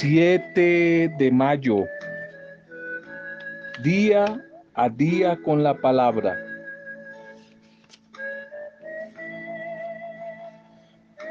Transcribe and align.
7 0.00 1.12
de 1.18 1.30
mayo, 1.32 1.84
día 3.82 4.26
a 4.74 4.88
día 4.88 5.36
con 5.44 5.64
la 5.64 5.74
palabra. 5.74 6.38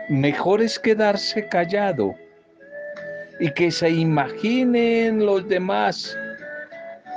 Mejor 0.09 0.61
es 0.61 0.77
quedarse 0.77 1.47
callado 1.47 2.13
y 3.39 3.49
que 3.51 3.71
se 3.71 3.89
imaginen 3.89 5.25
los 5.25 5.47
demás 5.47 6.17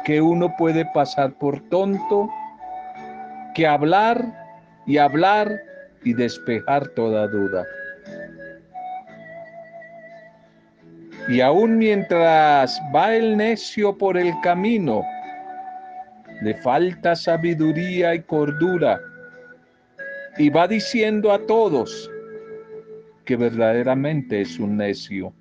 que 0.05 0.21
uno 0.21 0.55
puede 0.57 0.85
pasar 0.95 1.37
por 1.41 1.61
tonto 1.69 2.31
que 3.57 3.67
hablar 3.67 4.25
y 4.87 4.99
hablar 4.99 5.61
y 6.05 6.13
despejar 6.13 6.87
toda 6.91 7.27
duda. 7.27 7.67
Y 11.31 11.41
aún 11.41 11.79
mientras 11.79 12.83
va 12.93 13.15
el 13.15 13.37
necio 13.37 13.97
por 13.97 14.19
el 14.19 14.35
camino, 14.43 15.05
le 16.43 16.55
falta 16.55 17.15
sabiduría 17.15 18.17
y 18.17 18.23
cordura, 18.23 19.01
y 20.39 20.51
va 20.51 20.67
diciendo 20.67 21.31
a 21.31 21.39
todos 21.47 22.11
que 23.25 23.37
verdaderamente 23.37 24.41
es 24.41 24.59
un 24.59 24.77
necio. 24.77 25.33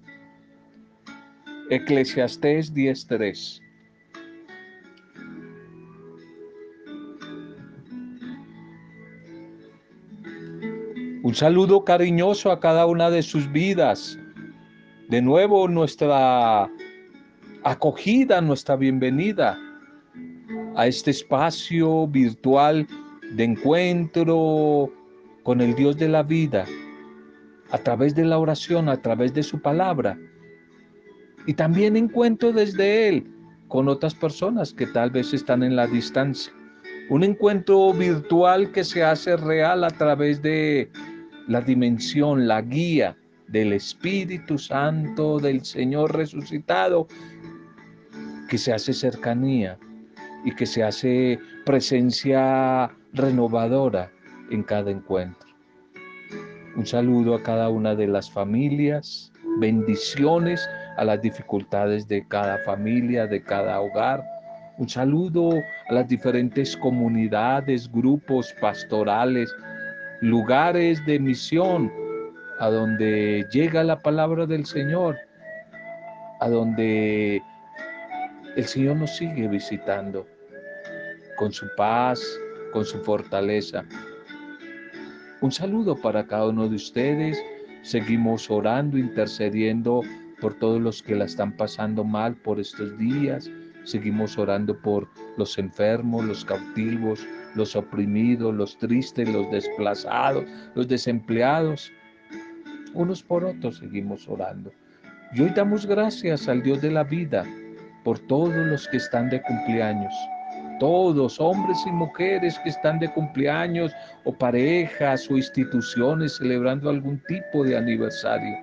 Eclesiastés 1.72 2.72
10:3 2.72 3.60
Un 11.24 11.34
saludo 11.34 11.84
cariñoso 11.84 12.52
a 12.52 12.60
cada 12.60 12.86
una 12.86 13.10
de 13.10 13.24
sus 13.24 13.52
vidas. 13.52 14.19
De 15.10 15.24
nuevo 15.24 15.68
nuestra 15.68 16.70
acogida, 17.64 18.42
nuestra 18.42 18.76
bienvenida 18.76 19.58
a 20.76 20.86
este 20.86 21.10
espacio 21.10 22.06
virtual 22.06 22.86
de 23.32 23.44
encuentro 23.44 24.94
con 25.42 25.62
el 25.62 25.74
Dios 25.74 25.98
de 25.98 26.10
la 26.10 26.22
vida, 26.22 26.64
a 27.72 27.80
través 27.80 28.14
de 28.14 28.24
la 28.24 28.38
oración, 28.38 28.88
a 28.88 29.02
través 29.02 29.34
de 29.34 29.42
su 29.42 29.60
palabra. 29.60 30.16
Y 31.48 31.56
también 31.56 31.98
encuentro 31.98 32.52
desde 32.52 33.08
Él 33.08 33.28
con 33.68 33.88
otras 33.88 34.14
personas 34.14 34.76
que 34.76 34.86
tal 34.86 35.10
vez 35.10 35.34
están 35.34 35.64
en 35.64 35.76
la 35.76 35.88
distancia. 35.88 36.54
Un 37.10 37.24
encuentro 37.24 37.94
virtual 37.94 38.72
que 38.72 38.84
se 38.84 39.04
hace 39.04 39.38
real 39.38 39.84
a 39.86 39.90
través 39.90 40.40
de 40.44 40.88
la 41.48 41.62
dimensión, 41.62 42.48
la 42.48 42.62
guía 42.62 43.18
del 43.52 43.74
Espíritu 43.74 44.58
Santo 44.58 45.40
del 45.40 45.64
Señor 45.64 46.16
resucitado, 46.16 47.08
que 48.50 48.58
se 48.58 48.74
hace 48.74 48.94
cercanía 48.94 49.78
y 50.46 50.56
que 50.56 50.66
se 50.66 50.84
hace 50.84 51.40
presencia 51.66 52.90
renovadora 53.14 54.12
en 54.50 54.64
cada 54.64 54.92
encuentro. 54.92 55.48
Un 56.76 56.86
saludo 56.86 57.36
a 57.36 57.44
cada 57.44 57.70
una 57.70 57.96
de 57.96 58.08
las 58.08 58.32
familias, 58.32 59.32
bendiciones 59.60 60.68
a 60.98 61.04
las 61.04 61.22
dificultades 61.22 62.08
de 62.08 62.26
cada 62.28 62.58
familia, 62.60 63.28
de 63.28 63.44
cada 63.44 63.80
hogar 63.82 64.24
un 64.80 64.88
saludo 64.88 65.62
a 65.90 65.94
las 65.94 66.08
diferentes 66.08 66.78
comunidades, 66.78 67.92
grupos 67.92 68.56
pastorales, 68.62 69.54
lugares 70.22 71.06
de 71.06 71.20
misión, 71.20 71.92
a 72.60 72.70
donde 72.70 73.48
llega 73.52 73.84
la 73.84 74.00
palabra 74.00 74.46
del 74.46 74.66
Señor, 74.66 75.18
a 76.40 76.50
donde 76.50 77.42
el 78.56 78.66
Señor 78.66 78.98
nos 78.98 79.16
sigue 79.16 79.48
visitando 79.48 80.28
con 81.38 81.52
su 81.54 81.68
paz, 81.76 82.22
con 82.74 82.86
su 82.86 83.00
fortaleza. 83.04 83.86
Un 85.42 85.52
saludo 85.52 85.96
para 85.96 86.26
cada 86.28 86.48
uno 86.48 86.68
de 86.68 86.76
ustedes. 86.76 87.42
Seguimos 87.82 88.52
orando, 88.52 88.98
intercediendo 88.98 90.02
por 90.42 90.54
todos 90.56 90.82
los 90.82 91.02
que 91.02 91.16
la 91.16 91.26
están 91.26 91.56
pasando 91.56 92.04
mal 92.04 92.36
por 92.36 92.60
estos 92.60 92.98
días 92.98 93.50
Seguimos 93.84 94.38
orando 94.38 94.78
por 94.78 95.08
los 95.38 95.58
enfermos, 95.58 96.24
los 96.26 96.46
cautivos, 96.46 97.26
los 97.56 97.76
oprimidos, 97.76 98.54
los 98.54 98.78
tristes, 98.78 99.28
los 99.28 99.50
desplazados, 99.52 100.46
los 100.76 100.88
desempleados. 100.88 101.92
Unos 102.94 103.22
por 103.24 103.46
otros 103.46 103.78
seguimos 103.78 104.28
orando. 104.28 104.72
Y 105.34 105.42
hoy 105.42 105.52
damos 105.56 105.86
gracias 105.86 106.48
al 106.48 106.64
Dios 106.64 106.82
de 106.82 106.92
la 106.92 107.04
vida 107.04 107.46
por 108.04 108.18
todos 108.20 108.56
los 108.56 108.88
que 108.88 108.98
están 108.98 109.30
de 109.30 109.42
cumpleaños. 109.42 110.14
Todos, 110.80 111.40
hombres 111.40 111.78
y 111.86 111.92
mujeres 111.92 112.58
que 112.60 112.70
están 112.70 113.00
de 113.00 113.12
cumpleaños 113.12 113.92
o 114.24 114.34
parejas 114.34 115.30
o 115.30 115.38
instituciones 115.38 116.38
celebrando 116.38 116.90
algún 116.90 117.22
tipo 117.28 117.64
de 117.64 117.78
aniversario. 117.78 118.58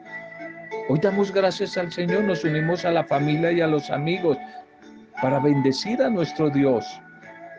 Hoy 0.88 0.98
damos 1.00 1.32
gracias 1.32 1.76
al 1.76 1.92
Señor, 1.92 2.24
nos 2.24 2.42
unimos 2.44 2.84
a 2.84 2.90
la 2.90 3.04
familia 3.04 3.52
y 3.52 3.60
a 3.60 3.66
los 3.66 3.90
amigos 3.90 4.38
para 5.20 5.38
bendecir 5.38 6.02
a 6.02 6.10
nuestro 6.10 6.50
Dios 6.50 6.84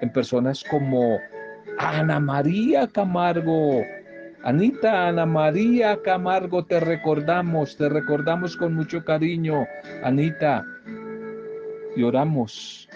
en 0.02 0.10
personas 0.10 0.64
como 0.64 1.18
Ana 1.78 2.20
María 2.20 2.88
Camargo. 2.88 3.84
Anita 4.48 5.10
Ana 5.10 5.26
María 5.26 6.02
Camargo, 6.02 6.64
te 6.64 6.80
recordamos, 6.80 7.76
te 7.76 7.90
recordamos 7.90 8.56
con 8.56 8.74
mucho 8.76 9.04
cariño, 9.04 9.68
Anita. 10.06 10.66
Y 11.98 12.04
oramos, 12.04 12.88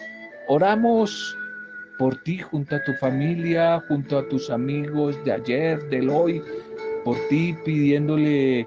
oramos 0.48 1.38
por 2.00 2.24
ti 2.24 2.38
junto 2.38 2.78
a 2.78 2.84
tu 2.86 2.94
familia, 2.94 3.84
junto 3.90 4.18
a 4.18 4.30
tus 4.30 4.50
amigos 4.50 5.22
de 5.26 5.34
ayer, 5.34 5.90
del 5.90 6.10
hoy, 6.10 6.42
por 7.04 7.18
ti 7.28 7.54
pidiéndole 7.66 8.66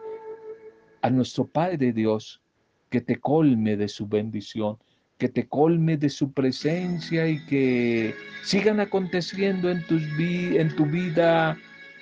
a 1.00 1.08
nuestro 1.08 1.46
Padre 1.46 1.90
Dios 1.90 2.42
que 2.90 3.00
te 3.00 3.16
colme 3.16 3.78
de 3.78 3.88
su 3.88 4.06
bendición 4.06 4.76
que 5.16 5.28
te 5.28 5.46
colme 5.46 5.96
de 5.96 6.10
su 6.10 6.32
presencia 6.32 7.28
y 7.28 7.42
que 7.46 8.14
sigan 8.42 8.80
aconteciendo 8.80 9.70
en, 9.70 9.86
tus 9.86 10.02
en 10.18 10.74
tu 10.74 10.86
vida, 10.86 11.56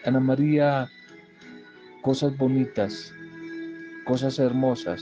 Ana 0.05 0.21
María, 0.21 0.89
cosas 2.03 2.37
bonitas, 2.37 3.13
cosas 4.07 4.39
hermosas, 4.39 5.01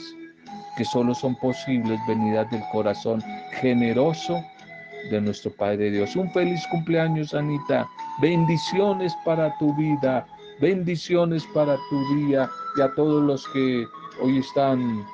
que 0.77 0.85
solo 0.85 1.15
son 1.15 1.37
posibles 1.37 1.99
venidas 2.07 2.51
del 2.51 2.63
corazón 2.73 3.23
generoso 3.61 4.43
de 5.11 5.21
nuestro 5.21 5.51
Padre 5.53 5.91
Dios. 5.91 6.15
Un 6.17 6.31
feliz 6.33 6.61
cumpleaños, 6.71 7.35
Anita. 7.35 7.89
Bendiciones 8.21 9.15
para 9.25 9.57
tu 9.59 9.75
vida, 9.77 10.27
bendiciones 10.61 11.45
para 11.55 11.77
tu 11.89 12.17
día 12.17 12.51
y 12.77 12.81
a 12.83 12.95
todos 12.95 13.23
los 13.23 13.47
que 13.49 13.87
hoy 14.23 14.39
están 14.39 15.05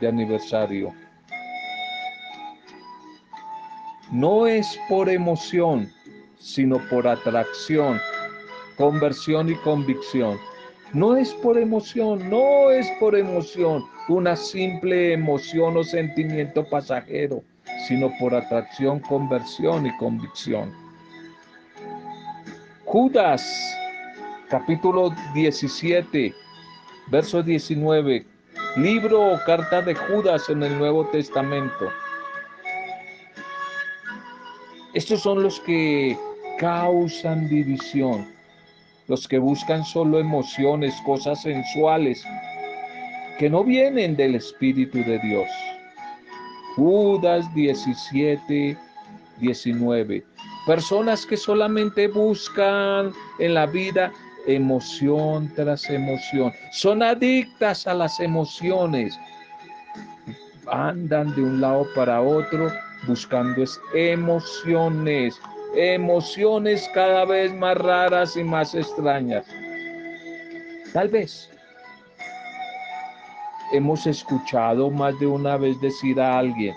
de 0.00 0.08
aniversario. 0.08 0.92
no 4.10 4.46
es 4.46 4.78
por 4.88 5.08
emoción, 5.08 5.92
sino 6.38 6.78
por 6.88 7.06
atracción, 7.08 8.00
conversión 8.76 9.50
y 9.50 9.54
convicción. 9.56 10.38
No 10.92 11.16
es 11.16 11.34
por 11.34 11.58
emoción, 11.58 12.30
no 12.30 12.70
es 12.70 12.86
por 13.00 13.16
emoción, 13.16 13.84
una 14.08 14.36
simple 14.36 15.14
emoción 15.14 15.76
o 15.76 15.84
sentimiento 15.84 16.64
pasajero, 16.64 17.42
sino 17.88 18.12
por 18.20 18.34
atracción, 18.34 19.00
conversión 19.00 19.86
y 19.86 19.96
convicción. 19.96 20.72
Judas, 22.84 23.44
capítulo 24.48 25.12
17, 25.34 26.32
verso 27.08 27.42
19, 27.42 28.24
libro 28.76 29.34
o 29.34 29.40
carta 29.44 29.82
de 29.82 29.94
Judas 29.94 30.48
en 30.48 30.62
el 30.62 30.78
Nuevo 30.78 31.04
Testamento. 31.06 31.90
Estos 34.94 35.20
son 35.20 35.42
los 35.42 35.60
que 35.60 36.16
causan 36.58 37.48
división, 37.48 38.35
los 39.08 39.28
que 39.28 39.38
buscan 39.38 39.84
solo 39.84 40.18
emociones, 40.18 40.94
cosas 41.04 41.42
sensuales, 41.42 42.24
que 43.38 43.48
no 43.48 43.62
vienen 43.64 44.16
del 44.16 44.34
Espíritu 44.34 44.98
de 44.98 45.18
Dios. 45.20 45.48
Judas 46.76 47.52
17, 47.54 48.76
19. 49.40 50.24
Personas 50.66 51.24
que 51.24 51.36
solamente 51.36 52.08
buscan 52.08 53.12
en 53.38 53.54
la 53.54 53.66
vida 53.66 54.12
emoción 54.46 55.52
tras 55.54 55.88
emoción. 55.90 56.52
Son 56.72 57.02
adictas 57.02 57.86
a 57.86 57.94
las 57.94 58.20
emociones. 58.20 59.18
Andan 60.66 61.34
de 61.34 61.42
un 61.42 61.60
lado 61.60 61.86
para 61.94 62.20
otro 62.20 62.70
buscando 63.06 63.62
es 63.62 63.80
emociones, 63.94 65.40
emociones 65.76 66.90
cada 66.94 67.24
vez 67.24 67.52
más 67.54 67.76
raras 67.76 68.36
y 68.36 68.42
más 68.42 68.74
extrañas. 68.74 69.44
Tal 70.92 71.08
vez 71.08 71.50
hemos 73.72 74.06
escuchado 74.06 74.90
más 74.90 75.18
de 75.20 75.26
una 75.26 75.56
vez 75.56 75.78
decir 75.80 76.18
a 76.20 76.38
alguien, 76.38 76.74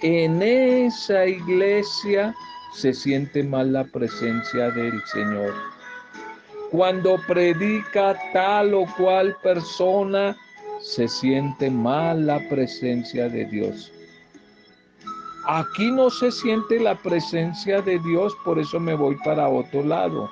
en 0.00 0.42
esa 0.42 1.26
iglesia 1.26 2.34
se 2.72 2.92
siente 2.92 3.42
más 3.42 3.66
la 3.66 3.84
presencia 3.84 4.70
del 4.70 5.00
Señor. 5.06 5.54
Cuando 6.70 7.20
predica 7.28 8.18
tal 8.32 8.72
o 8.72 8.86
cual 8.96 9.36
persona, 9.42 10.36
se 10.80 11.06
siente 11.06 11.70
más 11.70 12.16
la 12.16 12.40
presencia 12.48 13.28
de 13.28 13.44
Dios. 13.44 13.92
Aquí 15.46 15.90
no 15.90 16.08
se 16.10 16.30
siente 16.30 16.78
la 16.78 16.94
presencia 16.94 17.82
de 17.82 17.98
Dios, 17.98 18.32
por 18.44 18.58
eso 18.58 18.78
me 18.78 18.94
voy 18.94 19.16
para 19.24 19.48
otro 19.48 19.82
lado. 19.82 20.30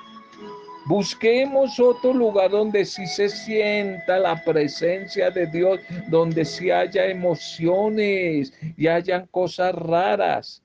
Busquemos 0.85 1.79
otro 1.79 2.13
lugar 2.13 2.51
donde 2.51 2.85
sí 2.85 3.05
se 3.05 3.29
sienta 3.29 4.17
la 4.19 4.43
presencia 4.43 5.29
de 5.29 5.45
Dios, 5.47 5.79
donde 6.09 6.43
sí 6.43 6.71
haya 6.71 7.05
emociones 7.05 8.53
y 8.77 8.87
hayan 8.87 9.27
cosas 9.27 9.75
raras. 9.75 10.63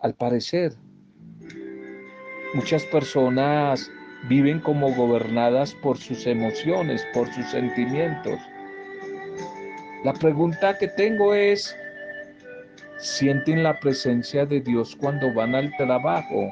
Al 0.00 0.14
parecer, 0.14 0.72
muchas 2.54 2.84
personas 2.86 3.90
viven 4.28 4.60
como 4.60 4.92
gobernadas 4.94 5.74
por 5.74 5.96
sus 5.98 6.26
emociones, 6.26 7.06
por 7.12 7.32
sus 7.32 7.46
sentimientos. 7.46 8.38
La 10.04 10.14
pregunta 10.14 10.76
que 10.78 10.88
tengo 10.88 11.34
es, 11.34 11.76
¿sienten 13.00 13.62
la 13.62 13.78
presencia 13.80 14.46
de 14.46 14.60
Dios 14.60 14.96
cuando 14.96 15.32
van 15.34 15.54
al 15.54 15.74
trabajo? 15.76 16.50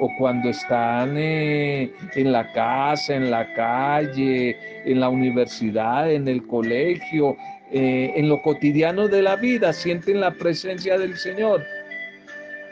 o 0.00 0.08
cuando 0.16 0.50
están 0.50 1.16
eh, 1.16 1.92
en 2.14 2.32
la 2.32 2.52
casa, 2.52 3.14
en 3.14 3.30
la 3.30 3.52
calle, 3.54 4.56
en 4.84 5.00
la 5.00 5.08
universidad, 5.08 6.10
en 6.10 6.28
el 6.28 6.46
colegio, 6.46 7.36
eh, 7.72 8.12
en 8.14 8.28
lo 8.28 8.40
cotidiano 8.42 9.08
de 9.08 9.22
la 9.22 9.36
vida, 9.36 9.72
sienten 9.72 10.20
la 10.20 10.30
presencia 10.30 10.98
del 10.98 11.16
Señor. 11.16 11.64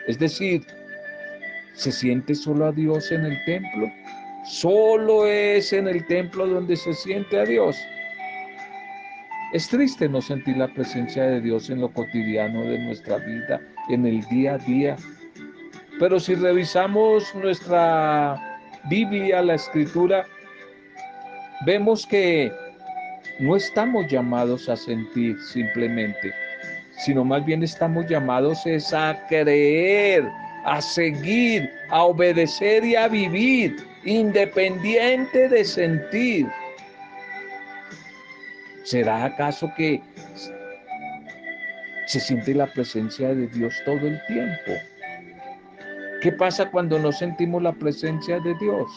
Es 0.07 0.19
decir, 0.19 0.63
se 1.75 1.91
siente 1.91 2.35
solo 2.35 2.67
a 2.67 2.73
Dios 2.73 3.11
en 3.11 3.25
el 3.25 3.45
templo. 3.45 3.91
Solo 4.45 5.27
es 5.27 5.73
en 5.73 5.89
el 5.89 6.07
templo 6.07 6.47
donde 6.47 6.77
se 6.77 6.95
siente 6.95 7.41
a 7.41 7.45
Dios. 7.45 7.77
Es 9.53 9.69
triste 9.69 10.09
no 10.09 10.21
sentir 10.21 10.57
la 10.57 10.69
presencia 10.69 11.23
de 11.25 11.41
Dios 11.41 11.71
en 11.71 11.81
lo 11.81 11.89
cotidiano 11.93 12.65
de 12.65 12.79
nuestra 12.79 13.19
vida, 13.19 13.61
en 13.89 14.05
el 14.05 14.21
día 14.23 14.55
a 14.55 14.59
día, 14.59 14.97
pero 15.99 16.21
si 16.21 16.35
revisamos 16.35 17.35
nuestra 17.35 18.59
Biblia, 18.91 19.41
la 19.43 19.55
escritura, 19.55 20.27
vemos 21.65 22.07
que 22.07 22.53
no 23.39 23.57
estamos 23.57 24.07
llamados 24.09 24.69
a 24.69 24.77
sentir 24.77 25.39
simplemente, 25.41 26.35
sino 26.99 27.25
más 27.25 27.45
bien 27.47 27.63
estamos 27.63 28.07
llamados 28.07 28.67
es 28.67 28.93
a 28.93 29.17
creer, 29.29 30.29
a 30.65 30.83
seguir, 30.83 31.71
a 31.91 32.03
obedecer 32.03 32.85
y 32.85 32.97
a 32.97 33.09
vivir, 33.09 33.77
independiente 34.05 35.49
de 35.49 35.65
sentir. 35.65 36.47
¿Será 38.87 39.25
acaso 39.25 39.69
que 39.77 40.01
se 42.07 42.21
siente 42.21 42.55
la 42.55 42.69
presencia 42.69 43.35
de 43.35 43.49
Dios 43.49 43.75
todo 43.85 43.99
el 43.99 44.25
tiempo? 44.29 44.73
¿Qué 46.23 46.31
pasa 46.31 46.71
cuando 46.71 46.97
no 47.01 47.11
sentimos 47.11 47.65
la 47.65 47.73
presencia 47.73 48.39
de 48.39 48.55
Dios? 48.55 48.89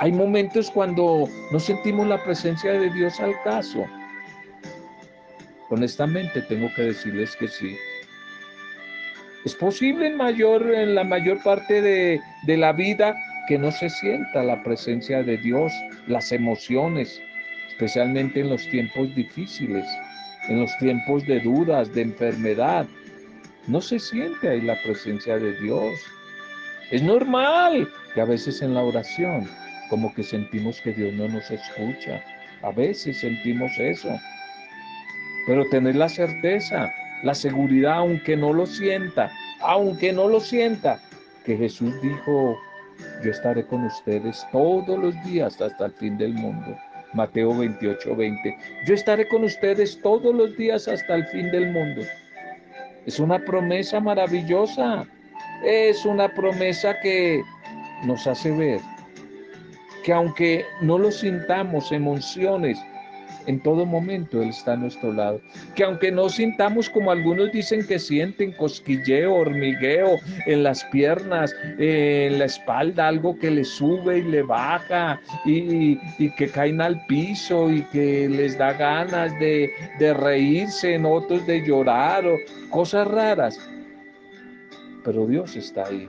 Hay 0.00 0.10
momentos 0.10 0.68
cuando 0.68 1.28
no 1.52 1.60
sentimos 1.60 2.08
la 2.08 2.20
presencia 2.24 2.72
de 2.72 2.90
Dios 2.90 3.20
al 3.20 3.40
caso. 3.44 3.86
Honestamente 5.70 6.42
tengo 6.42 6.68
que 6.74 6.82
decirles 6.82 7.36
que 7.36 7.46
sí. 7.46 7.76
Es 9.44 9.54
posible 9.54 10.08
en, 10.08 10.16
mayor, 10.16 10.74
en 10.74 10.96
la 10.96 11.04
mayor 11.04 11.40
parte 11.44 11.80
de, 11.80 12.20
de 12.48 12.56
la 12.56 12.72
vida 12.72 13.14
que 13.46 13.58
no 13.58 13.70
se 13.70 13.90
sienta 13.90 14.42
la 14.42 14.60
presencia 14.64 15.22
de 15.22 15.36
Dios, 15.36 15.72
las 16.08 16.32
emociones, 16.32 17.20
especialmente 17.74 18.40
en 18.40 18.50
los 18.50 18.68
tiempos 18.68 19.12
difíciles, 19.16 19.84
en 20.48 20.60
los 20.60 20.76
tiempos 20.78 21.26
de 21.26 21.40
dudas, 21.40 21.92
de 21.92 22.02
enfermedad, 22.02 22.86
no 23.66 23.80
se 23.80 23.98
siente 23.98 24.48
ahí 24.48 24.60
la 24.60 24.80
presencia 24.82 25.38
de 25.38 25.58
Dios. 25.60 25.92
Es 26.92 27.02
normal 27.02 27.88
que 28.14 28.20
a 28.20 28.26
veces 28.26 28.62
en 28.62 28.74
la 28.74 28.82
oración 28.82 29.48
como 29.90 30.14
que 30.14 30.22
sentimos 30.22 30.80
que 30.82 30.92
Dios 30.92 31.12
no 31.14 31.28
nos 31.28 31.50
escucha. 31.50 32.22
A 32.62 32.70
veces 32.70 33.18
sentimos 33.20 33.72
eso. 33.78 34.08
Pero 35.46 35.68
tener 35.70 35.96
la 35.96 36.08
certeza, 36.08 36.92
la 37.24 37.34
seguridad, 37.34 37.94
aunque 37.94 38.36
no 38.36 38.52
lo 38.52 38.66
sienta, 38.66 39.30
aunque 39.60 40.12
no 40.12 40.28
lo 40.28 40.40
sienta, 40.40 41.00
que 41.44 41.56
Jesús 41.56 41.92
dijo, 42.00 42.56
yo 43.24 43.30
estaré 43.30 43.66
con 43.66 43.84
ustedes 43.84 44.46
todos 44.52 44.98
los 44.98 45.14
días 45.24 45.60
hasta 45.60 45.86
el 45.86 45.92
fin 45.92 46.16
del 46.16 46.34
mundo. 46.34 46.76
Mateo 47.14 47.56
28, 47.56 48.14
20. 48.14 48.58
Yo 48.86 48.94
estaré 48.94 49.26
con 49.28 49.44
ustedes 49.44 50.00
todos 50.02 50.34
los 50.34 50.56
días 50.56 50.88
hasta 50.88 51.14
el 51.14 51.26
fin 51.26 51.50
del 51.50 51.72
mundo. 51.72 52.02
Es 53.06 53.18
una 53.18 53.38
promesa 53.38 54.00
maravillosa. 54.00 55.06
Es 55.64 56.04
una 56.04 56.28
promesa 56.34 56.98
que 57.00 57.42
nos 58.04 58.26
hace 58.26 58.50
ver 58.50 58.80
que 60.04 60.12
aunque 60.12 60.66
no 60.82 60.98
lo 60.98 61.10
sintamos 61.10 61.90
emociones, 61.90 62.78
en 63.46 63.60
todo 63.60 63.86
momento 63.86 64.42
Él 64.42 64.50
está 64.50 64.72
a 64.72 64.76
nuestro 64.76 65.12
lado. 65.12 65.40
Que 65.74 65.84
aunque 65.84 66.10
no 66.10 66.28
sintamos 66.28 66.88
como 66.90 67.10
algunos 67.10 67.52
dicen 67.52 67.86
que 67.86 67.98
sienten 67.98 68.52
cosquilleo, 68.52 69.34
hormigueo 69.34 70.18
en 70.46 70.62
las 70.62 70.84
piernas, 70.86 71.54
en 71.78 72.38
la 72.38 72.46
espalda, 72.46 73.08
algo 73.08 73.38
que 73.38 73.50
le 73.50 73.64
sube 73.64 74.18
y 74.18 74.22
le 74.22 74.42
baja 74.42 75.20
y, 75.44 75.98
que 76.36 76.48
caen 76.48 76.80
al 76.80 77.04
piso 77.06 77.70
y 77.70 77.82
que 77.84 78.28
les 78.28 78.58
da 78.58 78.72
ganas 78.72 79.38
de, 79.38 79.70
de 79.98 80.14
reírse, 80.14 80.94
en 80.94 81.04
otros 81.06 81.46
de 81.46 81.64
llorar 81.66 82.26
o 82.26 82.36
cosas 82.70 83.06
raras. 83.08 83.58
Pero 85.04 85.26
Dios 85.26 85.54
está 85.56 85.86
ahí. 85.86 86.08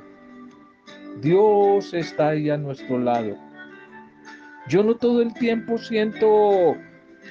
Dios 1.21 1.93
está 1.93 2.29
ahí 2.29 2.50
a 2.50 2.57
nuestro 2.57 2.98
lado. 2.98 3.38
Yo 4.67 4.83
no 4.83 4.95
todo 4.95 5.21
el 5.21 5.33
tiempo 5.33 5.77
siento 5.77 6.75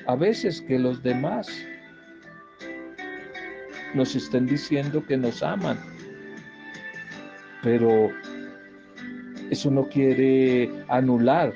a 0.07 0.17
veces 0.17 0.61
que 0.63 0.79
los 0.79 1.03
demás 1.03 1.49
nos 3.95 4.15
estén 4.15 4.47
diciendo 4.47 5.05
que 5.07 5.17
nos 5.17 5.43
aman, 5.43 5.79
pero 7.63 8.11
eso 9.51 9.71
no 9.71 9.89
quiere 9.89 10.71
anular 10.89 11.53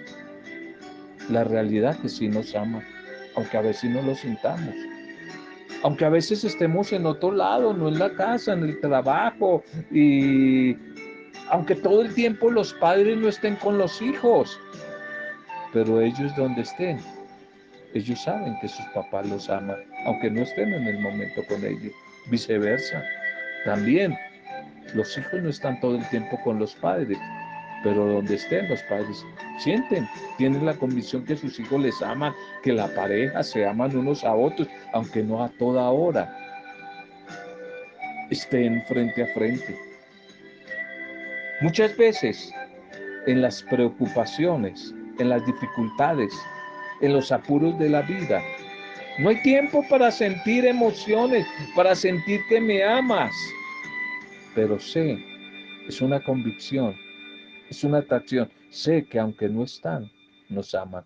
la 1.28 1.44
realidad 1.44 1.98
que 2.00 2.08
sí 2.08 2.28
nos 2.28 2.54
ama, 2.54 2.82
aunque 3.34 3.56
a 3.56 3.62
veces 3.62 3.90
no 3.90 4.02
lo 4.02 4.14
sintamos. 4.14 4.74
Aunque 5.82 6.04
a 6.04 6.08
veces 6.08 6.42
estemos 6.42 6.92
en 6.92 7.06
otro 7.06 7.30
lado, 7.30 7.72
no 7.72 7.88
en 7.88 7.98
la 7.98 8.12
casa, 8.14 8.52
en 8.52 8.64
el 8.64 8.80
trabajo, 8.80 9.62
y 9.92 10.76
aunque 11.50 11.76
todo 11.76 12.02
el 12.02 12.14
tiempo 12.14 12.50
los 12.50 12.72
padres 12.74 13.16
no 13.16 13.28
estén 13.28 13.56
con 13.56 13.78
los 13.78 14.02
hijos, 14.02 14.58
pero 15.72 16.00
ellos 16.00 16.34
donde 16.36 16.62
estén, 16.62 16.98
ellos 17.94 18.22
saben 18.22 18.58
que 18.60 18.68
sus 18.68 18.84
papás 18.86 19.26
los 19.26 19.48
aman, 19.48 19.78
aunque 20.04 20.30
no 20.30 20.42
estén 20.42 20.72
en 20.74 20.86
el 20.86 20.98
momento 20.98 21.42
con 21.48 21.64
ellos. 21.64 21.92
Viceversa. 22.30 23.02
También 23.64 24.16
los 24.94 25.16
hijos 25.16 25.42
no 25.42 25.48
están 25.48 25.80
todo 25.80 25.96
el 25.96 26.08
tiempo 26.08 26.38
con 26.44 26.58
los 26.58 26.74
padres, 26.74 27.18
pero 27.82 28.06
donde 28.06 28.34
estén 28.34 28.68
los 28.68 28.82
padres 28.84 29.24
sienten, 29.58 30.08
tienen 30.36 30.66
la 30.66 30.74
convicción 30.74 31.24
que 31.24 31.36
sus 31.36 31.58
hijos 31.58 31.80
les 31.80 32.02
aman, 32.02 32.34
que 32.62 32.72
la 32.72 32.88
pareja 32.88 33.42
se 33.42 33.66
aman 33.66 33.96
unos 33.96 34.24
a 34.24 34.34
otros, 34.34 34.68
aunque 34.92 35.22
no 35.22 35.42
a 35.42 35.48
toda 35.58 35.88
hora. 35.88 36.36
Estén 38.30 38.82
frente 38.86 39.22
a 39.22 39.26
frente. 39.34 39.78
Muchas 41.60 41.96
veces 41.96 42.52
en 43.26 43.42
las 43.42 43.62
preocupaciones, 43.62 44.94
en 45.18 45.30
las 45.30 45.44
dificultades, 45.46 46.32
en 47.00 47.12
los 47.12 47.32
apuros 47.32 47.78
de 47.78 47.88
la 47.88 48.02
vida. 48.02 48.42
No 49.18 49.30
hay 49.30 49.42
tiempo 49.42 49.84
para 49.88 50.10
sentir 50.10 50.64
emociones, 50.64 51.46
para 51.74 51.94
sentir 51.94 52.40
que 52.48 52.60
me 52.60 52.84
amas. 52.84 53.34
Pero 54.54 54.78
sé, 54.78 55.18
es 55.88 56.00
una 56.00 56.22
convicción, 56.22 56.94
es 57.68 57.82
una 57.82 57.98
atracción. 57.98 58.50
Sé 58.70 59.06
que 59.06 59.18
aunque 59.18 59.48
no 59.48 59.64
están, 59.64 60.10
nos 60.48 60.74
aman. 60.74 61.04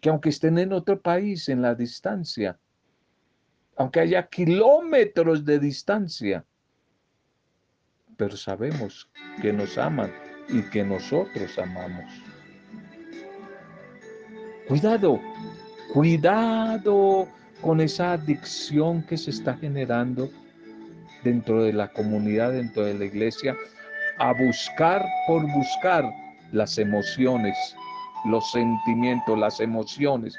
Que 0.00 0.10
aunque 0.10 0.28
estén 0.28 0.58
en 0.58 0.72
otro 0.72 1.00
país, 1.00 1.48
en 1.48 1.62
la 1.62 1.74
distancia, 1.74 2.58
aunque 3.76 4.00
haya 4.00 4.26
kilómetros 4.26 5.44
de 5.44 5.58
distancia, 5.58 6.44
pero 8.18 8.36
sabemos 8.36 9.08
que 9.40 9.50
nos 9.50 9.78
aman 9.78 10.12
y 10.48 10.60
que 10.68 10.84
nosotros 10.84 11.58
amamos. 11.58 12.29
Cuidado, 14.70 15.18
cuidado 15.92 17.26
con 17.60 17.80
esa 17.80 18.12
adicción 18.12 19.02
que 19.02 19.16
se 19.16 19.30
está 19.30 19.54
generando 19.56 20.30
dentro 21.24 21.64
de 21.64 21.72
la 21.72 21.88
comunidad, 21.88 22.52
dentro 22.52 22.84
de 22.84 22.94
la 22.94 23.04
iglesia, 23.06 23.56
a 24.18 24.32
buscar 24.32 25.04
por 25.26 25.42
buscar 25.52 26.08
las 26.52 26.78
emociones, 26.78 27.74
los 28.26 28.48
sentimientos, 28.52 29.36
las 29.36 29.58
emociones. 29.58 30.38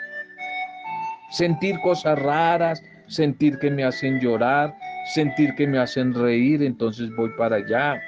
Sentir 1.31 1.77
cosas 1.81 2.17
raras, 2.17 2.81
sentir 3.07 3.59
que 3.59 3.69
me 3.69 3.83
hacen 3.83 4.21
llorar, 4.21 4.73
sentir 5.13 5.53
que 5.55 5.67
me 5.67 5.77
hacen 5.77 6.13
reír, 6.13 6.63
entonces 6.63 7.13
voy 7.17 7.31
para 7.37 7.57
allá. 7.57 8.01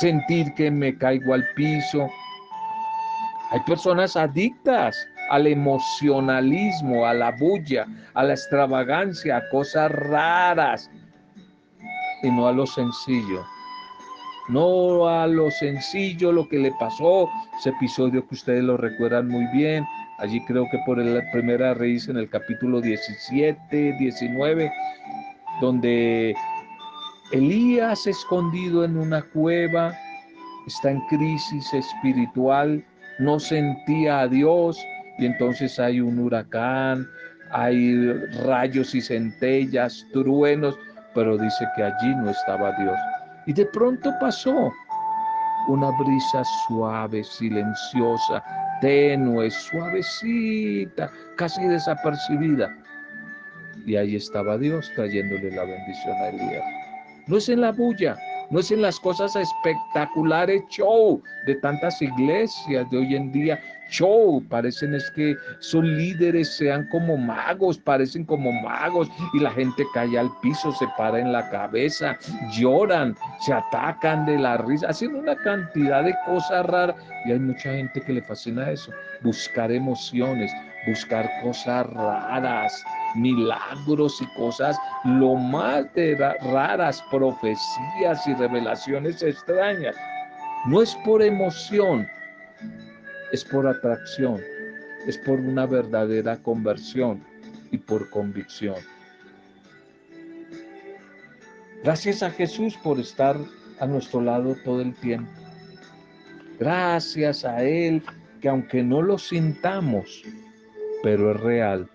Sentir 0.00 0.54
que 0.54 0.70
me 0.70 0.96
caigo 0.96 1.34
al 1.34 1.46
piso. 1.54 2.08
Hay 3.50 3.60
personas 3.60 4.16
adictas 4.16 4.96
al 5.30 5.46
emocionalismo, 5.46 7.06
a 7.06 7.14
la 7.14 7.30
bulla, 7.32 7.86
a 8.14 8.24
la 8.24 8.32
extravagancia, 8.32 9.36
a 9.36 9.48
cosas 9.50 9.90
raras 9.90 10.90
y 12.22 12.30
no 12.30 12.48
a 12.48 12.52
lo 12.52 12.66
sencillo. 12.66 13.44
No 14.48 15.08
a 15.08 15.26
lo 15.26 15.50
sencillo, 15.50 16.30
lo 16.32 16.48
que 16.48 16.58
le 16.58 16.72
pasó, 16.78 17.28
ese 17.58 17.70
episodio 17.70 18.26
que 18.28 18.34
ustedes 18.34 18.62
lo 18.62 18.76
recuerdan 18.76 19.28
muy 19.28 19.44
bien, 19.46 19.84
allí 20.18 20.44
creo 20.44 20.68
que 20.70 20.78
por 20.86 20.98
la 20.98 21.22
primera 21.32 21.74
raíz 21.74 22.08
en 22.08 22.16
el 22.16 22.28
capítulo 22.30 22.80
17, 22.80 23.96
19, 23.98 24.72
donde 25.60 26.34
Elías 27.32 28.06
escondido 28.06 28.84
en 28.84 28.96
una 28.96 29.22
cueva, 29.22 29.92
está 30.68 30.92
en 30.92 31.00
crisis 31.08 31.74
espiritual, 31.74 32.84
no 33.18 33.38
sentía 33.38 34.20
a 34.20 34.28
Dios 34.28 34.78
y 35.18 35.26
entonces 35.26 35.78
hay 35.78 36.00
un 36.00 36.18
huracán, 36.18 37.08
hay 37.50 38.12
rayos 38.44 38.94
y 38.94 39.00
centellas, 39.00 40.06
truenos, 40.12 40.78
pero 41.14 41.38
dice 41.38 41.66
que 41.74 41.84
allí 41.84 42.14
no 42.16 42.30
estaba 42.30 42.72
Dios. 42.72 42.98
Y 43.46 43.52
de 43.52 43.64
pronto 43.66 44.12
pasó 44.20 44.72
una 45.68 45.90
brisa 45.98 46.42
suave, 46.66 47.24
silenciosa, 47.24 48.42
tenue, 48.80 49.50
suavecita, 49.50 51.10
casi 51.36 51.64
desapercibida. 51.66 52.76
Y 53.86 53.96
ahí 53.96 54.16
estaba 54.16 54.58
Dios 54.58 54.90
trayéndole 54.94 55.50
la 55.52 55.64
bendición 55.64 56.16
a 56.16 56.28
Elías. 56.28 56.64
No 57.28 57.38
es 57.38 57.48
en 57.48 57.60
la 57.60 57.72
bulla, 57.72 58.16
no 58.50 58.60
es 58.60 58.70
en 58.70 58.82
las 58.82 58.98
cosas 59.00 59.34
espectaculares 59.36 60.62
show 60.68 61.22
de 61.46 61.54
tantas 61.56 62.00
iglesias 62.00 62.88
de 62.90 62.98
hoy 62.98 63.16
en 63.16 63.32
día. 63.32 63.58
Show, 63.88 64.42
parecen 64.48 64.94
es 64.94 65.08
que 65.12 65.36
son 65.60 65.96
líderes, 65.96 66.56
sean 66.56 66.88
como 66.88 67.16
magos, 67.16 67.78
parecen 67.78 68.24
como 68.24 68.50
magos 68.50 69.08
y 69.32 69.38
la 69.38 69.50
gente 69.52 69.84
cae 69.94 70.18
al 70.18 70.28
piso, 70.42 70.72
se 70.72 70.86
para 70.98 71.20
en 71.20 71.32
la 71.32 71.48
cabeza, 71.50 72.18
lloran, 72.52 73.16
se 73.40 73.52
atacan 73.52 74.26
de 74.26 74.38
la 74.38 74.56
risa, 74.56 74.88
hacen 74.88 75.14
una 75.14 75.36
cantidad 75.36 76.02
de 76.02 76.14
cosas 76.26 76.66
raras 76.66 76.96
y 77.26 77.32
hay 77.32 77.38
mucha 77.38 77.72
gente 77.74 78.00
que 78.00 78.14
le 78.14 78.22
fascina 78.22 78.68
eso, 78.70 78.90
buscar 79.22 79.70
emociones, 79.70 80.50
buscar 80.88 81.30
cosas 81.42 81.86
raras, 81.86 82.84
milagros 83.16 84.20
y 84.20 84.26
cosas 84.36 84.78
lo 85.04 85.34
más 85.34 85.92
de 85.94 86.16
raras, 86.16 87.02
profecías 87.10 88.26
y 88.26 88.34
revelaciones 88.34 89.22
extrañas. 89.22 89.96
No 90.66 90.82
es 90.82 90.94
por 91.04 91.22
emoción, 91.22 92.06
es 93.32 93.44
por 93.44 93.66
atracción, 93.66 94.40
es 95.06 95.18
por 95.18 95.40
una 95.40 95.66
verdadera 95.66 96.36
conversión 96.36 97.22
y 97.70 97.78
por 97.78 98.08
convicción. 98.10 98.76
Gracias 101.82 102.22
a 102.22 102.30
Jesús 102.30 102.76
por 102.82 102.98
estar 102.98 103.36
a 103.78 103.86
nuestro 103.86 104.20
lado 104.20 104.56
todo 104.64 104.80
el 104.80 104.94
tiempo. 104.94 105.30
Gracias 106.58 107.44
a 107.44 107.62
Él 107.62 108.02
que 108.40 108.48
aunque 108.48 108.82
no 108.82 109.02
lo 109.02 109.18
sintamos, 109.18 110.22
pero 111.02 111.32
es 111.32 111.40
real, 111.40 111.88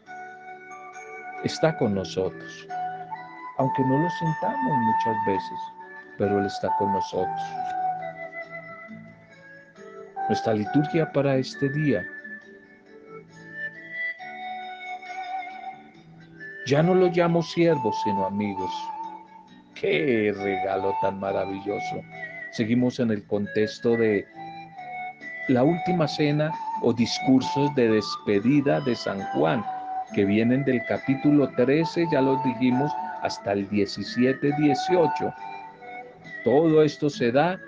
está 1.44 1.78
con 1.78 1.96
nosotros. 1.96 2.68
Aunque 3.58 3.84
no 3.84 3.98
lo 3.98 4.10
sintamos 4.10 4.78
muchas 4.78 5.26
veces, 5.26 5.60
pero 6.18 6.40
Él 6.40 6.46
está 6.46 6.70
con 6.78 6.92
nosotros. 6.94 7.42
Nuestra 10.28 10.54
liturgia 10.54 11.12
para 11.12 11.36
este 11.36 11.70
día. 11.70 12.06
Ya 16.68 16.82
no 16.82 16.96
los 16.96 17.16
llamo 17.16 17.42
siervos, 17.44 18.00
sino 18.04 18.26
amigos. 18.26 18.72
Qué 19.76 20.34
regalo 20.38 20.96
tan 21.02 21.20
maravilloso. 21.20 22.02
Seguimos 22.52 23.00
en 23.00 23.12
el 23.12 23.26
contexto 23.26 23.98
de 23.98 24.26
la 25.50 25.64
última 25.64 26.08
cena 26.08 26.52
o 26.82 26.94
discursos 26.94 27.74
de 27.76 27.90
despedida 27.90 28.80
de 28.82 28.96
San 28.96 29.22
Juan 29.34 29.66
que 30.14 30.26
vienen 30.26 30.64
del 30.66 30.82
capítulo 30.88 31.50
13, 31.56 32.08
ya 32.12 32.22
los 32.22 32.44
dijimos, 32.44 32.92
hasta 33.22 33.54
el 33.54 33.70
17, 33.70 34.52
18. 34.58 35.34
Todo 36.44 36.84
esto 36.84 37.10
se 37.10 37.32
da 37.32 37.60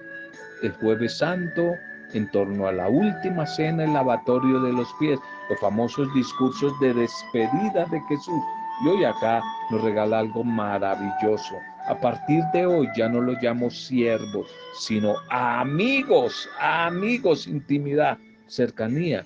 el 0.62 0.72
jueves 0.74 1.18
santo 1.18 1.74
en 2.14 2.30
torno 2.32 2.68
a 2.68 2.72
la 2.72 2.88
última 2.88 3.46
cena, 3.46 3.84
el 3.84 3.94
lavatorio 3.94 4.62
de 4.62 4.74
los 4.74 4.88
pies, 5.00 5.20
los 5.50 5.60
famosos 5.60 6.14
discursos 6.14 6.80
de 6.80 6.94
despedida 6.94 7.86
de 7.86 8.02
Jesús. 8.10 8.42
Y 8.84 8.88
hoy 8.88 9.04
acá 9.04 9.42
nos 9.72 9.82
regala 9.82 10.20
algo 10.20 10.44
maravilloso. 10.44 11.56
A 11.88 12.00
partir 12.00 12.44
de 12.54 12.66
hoy 12.66 12.88
ya 12.96 13.10
no 13.10 13.22
los 13.22 13.42
llamo 13.42 13.70
siervos, 13.70 14.48
sino 14.80 15.16
amigos, 15.30 16.50
amigos, 16.60 17.48
intimidad, 17.48 18.18
cercanía, 18.48 19.26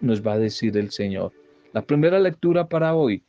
nos 0.00 0.24
va 0.24 0.34
a 0.34 0.38
decir 0.38 0.76
el 0.76 0.90
Señor. 0.90 1.32
La 1.74 1.82
primera 1.82 2.18
lectura 2.20 2.68
para 2.68 2.94
hoy 2.94 3.20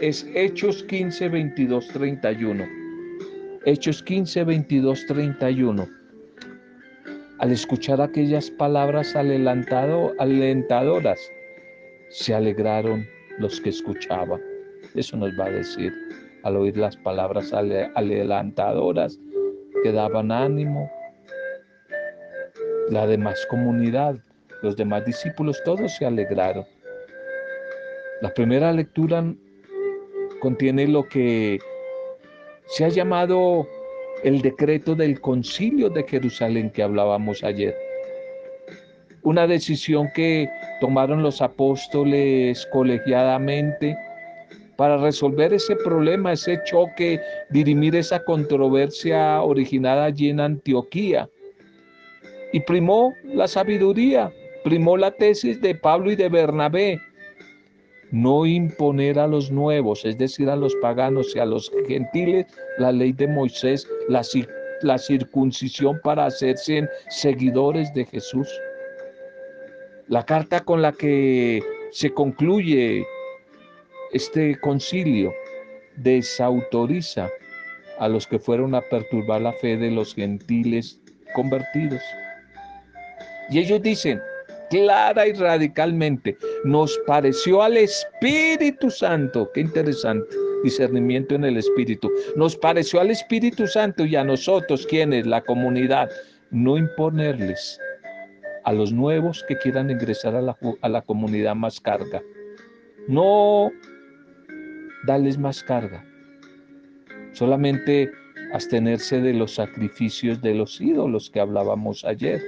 es 0.00 0.26
Hechos 0.34 0.82
15, 0.84 1.28
22, 1.28 1.88
31. 1.88 2.64
Hechos 3.66 4.02
15, 4.02 4.44
22, 4.44 5.06
31. 5.08 5.86
Al 7.38 7.52
escuchar 7.52 8.00
aquellas 8.00 8.50
palabras 8.52 9.14
alentadoras, 9.14 11.20
se 12.08 12.34
alegraron 12.34 13.04
los 13.38 13.60
que 13.60 13.68
escuchaban. 13.68 14.40
Eso 14.94 15.18
nos 15.18 15.38
va 15.38 15.44
a 15.44 15.50
decir 15.50 15.92
al 16.44 16.56
oír 16.56 16.78
las 16.78 16.96
palabras 16.96 17.52
adelantadoras 17.52 19.20
que 19.82 19.92
daban 19.92 20.32
ánimo. 20.32 20.90
La 22.88 23.06
demás 23.06 23.46
comunidad 23.50 24.16
los 24.62 24.76
demás 24.76 25.04
discípulos 25.04 25.60
todos 25.64 25.92
se 25.96 26.06
alegraron. 26.06 26.64
La 28.20 28.32
primera 28.32 28.72
lectura 28.72 29.24
contiene 30.40 30.86
lo 30.86 31.08
que 31.08 31.58
se 32.66 32.84
ha 32.84 32.88
llamado 32.88 33.66
el 34.22 34.40
decreto 34.40 34.94
del 34.94 35.20
concilio 35.20 35.90
de 35.90 36.04
Jerusalén 36.04 36.70
que 36.70 36.82
hablábamos 36.82 37.42
ayer. 37.42 37.76
Una 39.22 39.46
decisión 39.46 40.08
que 40.14 40.48
tomaron 40.80 41.22
los 41.22 41.42
apóstoles 41.42 42.66
colegiadamente 42.72 43.96
para 44.76 44.96
resolver 44.96 45.52
ese 45.52 45.76
problema, 45.76 46.32
ese 46.32 46.60
choque, 46.64 47.20
dirimir 47.50 47.94
esa 47.94 48.24
controversia 48.24 49.42
originada 49.42 50.04
allí 50.04 50.30
en 50.30 50.40
Antioquía. 50.40 51.28
Y 52.52 52.60
primó 52.60 53.12
la 53.24 53.46
sabiduría, 53.46 54.32
primó 54.64 54.96
la 54.96 55.10
tesis 55.10 55.60
de 55.60 55.74
Pablo 55.74 56.12
y 56.12 56.16
de 56.16 56.28
Bernabé, 56.28 57.00
no 58.10 58.44
imponer 58.44 59.18
a 59.18 59.26
los 59.26 59.50
nuevos, 59.50 60.04
es 60.04 60.18
decir, 60.18 60.50
a 60.50 60.56
los 60.56 60.74
paganos 60.76 61.34
y 61.34 61.38
a 61.38 61.46
los 61.46 61.72
gentiles, 61.88 62.46
la 62.78 62.92
ley 62.92 63.12
de 63.12 63.26
Moisés, 63.26 63.88
la, 64.08 64.22
la 64.82 64.98
circuncisión 64.98 65.98
para 66.04 66.26
hacerse 66.26 66.88
seguidores 67.08 67.92
de 67.94 68.04
Jesús. 68.04 68.48
La 70.08 70.24
carta 70.26 70.60
con 70.60 70.82
la 70.82 70.92
que 70.92 71.62
se 71.90 72.12
concluye 72.12 73.06
este 74.12 74.60
concilio 74.60 75.32
desautoriza 75.96 77.30
a 77.98 78.08
los 78.08 78.26
que 78.26 78.38
fueron 78.38 78.74
a 78.74 78.82
perturbar 78.82 79.40
la 79.40 79.52
fe 79.54 79.76
de 79.78 79.90
los 79.90 80.14
gentiles 80.14 81.00
convertidos. 81.34 82.02
Y 83.50 83.58
ellos 83.58 83.80
dicen, 83.80 84.20
clara 84.72 85.26
y 85.26 85.34
radicalmente. 85.34 86.36
Nos 86.64 86.98
pareció 87.06 87.62
al 87.62 87.76
Espíritu 87.76 88.90
Santo, 88.90 89.50
qué 89.52 89.60
interesante, 89.60 90.34
discernimiento 90.64 91.34
en 91.34 91.44
el 91.44 91.58
Espíritu. 91.58 92.10
Nos 92.36 92.56
pareció 92.56 93.00
al 93.00 93.10
Espíritu 93.10 93.66
Santo 93.66 94.06
y 94.06 94.16
a 94.16 94.24
nosotros, 94.24 94.86
quienes, 94.86 95.26
la 95.26 95.42
comunidad, 95.42 96.10
no 96.50 96.78
imponerles 96.78 97.78
a 98.64 98.72
los 98.72 98.92
nuevos 98.92 99.44
que 99.46 99.58
quieran 99.58 99.90
ingresar 99.90 100.34
a 100.34 100.40
la, 100.40 100.56
a 100.80 100.88
la 100.88 101.02
comunidad 101.02 101.54
más 101.54 101.78
carga. 101.78 102.22
No 103.08 103.70
darles 105.06 105.36
más 105.36 105.62
carga. 105.62 106.02
Solamente 107.32 108.10
abstenerse 108.54 109.20
de 109.20 109.34
los 109.34 109.54
sacrificios 109.54 110.40
de 110.40 110.54
los 110.54 110.80
ídolos 110.80 111.28
que 111.28 111.40
hablábamos 111.40 112.04
ayer 112.04 112.40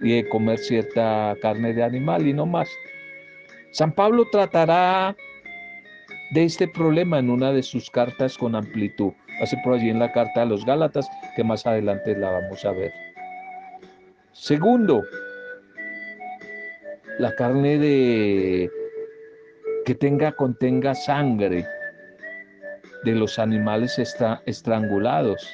y 0.00 0.16
de 0.16 0.28
comer 0.28 0.58
cierta 0.58 1.36
carne 1.40 1.72
de 1.72 1.82
animal 1.82 2.26
y 2.26 2.32
no 2.32 2.46
más. 2.46 2.68
San 3.72 3.92
Pablo 3.92 4.26
tratará 4.30 5.16
de 6.30 6.44
este 6.44 6.66
problema 6.68 7.18
en 7.18 7.30
una 7.30 7.52
de 7.52 7.62
sus 7.62 7.90
cartas 7.90 8.36
con 8.36 8.54
amplitud. 8.54 9.12
Hace 9.40 9.56
por 9.62 9.74
allí 9.74 9.90
en 9.90 9.98
la 9.98 10.12
carta 10.12 10.42
a 10.42 10.46
los 10.46 10.64
Gálatas, 10.64 11.08
que 11.36 11.44
más 11.44 11.66
adelante 11.66 12.16
la 12.16 12.30
vamos 12.30 12.64
a 12.64 12.72
ver. 12.72 12.92
Segundo, 14.32 15.02
la 17.18 17.34
carne 17.34 17.78
de 17.78 18.70
que 19.84 19.94
tenga 19.94 20.32
contenga 20.32 20.94
sangre 20.94 21.66
de 23.04 23.12
los 23.12 23.38
animales 23.38 23.98
está 23.98 24.42
estrangulados. 24.46 25.48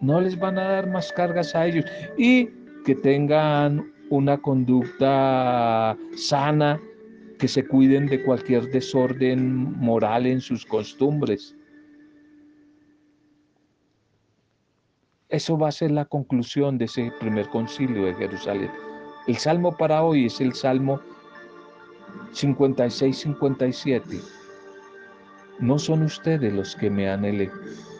No 0.00 0.20
les 0.20 0.38
van 0.38 0.58
a 0.58 0.68
dar 0.68 0.88
más 0.88 1.12
cargas 1.12 1.54
a 1.54 1.66
ellos 1.66 1.84
y 2.18 2.50
que 2.84 2.94
tengan 2.94 3.92
una 4.10 4.36
conducta 4.38 5.96
sana, 6.16 6.80
que 7.38 7.48
se 7.48 7.66
cuiden 7.66 8.06
de 8.06 8.22
cualquier 8.22 8.70
desorden 8.70 9.78
moral 9.78 10.26
en 10.26 10.40
sus 10.40 10.66
costumbres. 10.66 11.54
Eso 15.28 15.56
va 15.56 15.68
a 15.68 15.72
ser 15.72 15.90
la 15.90 16.04
conclusión 16.04 16.76
de 16.76 16.84
ese 16.84 17.10
primer 17.18 17.48
concilio 17.48 18.04
de 18.04 18.14
Jerusalén. 18.14 18.70
El 19.26 19.36
salmo 19.36 19.74
para 19.76 20.02
hoy 20.02 20.26
es 20.26 20.40
el 20.40 20.52
salmo 20.52 21.00
56-57. 22.32 24.20
No 25.60 25.78
son 25.78 26.02
ustedes 26.02 26.52
los 26.52 26.76
que 26.76 26.90
me 26.90 27.08
han 27.08 27.24
elegido. 27.24 27.91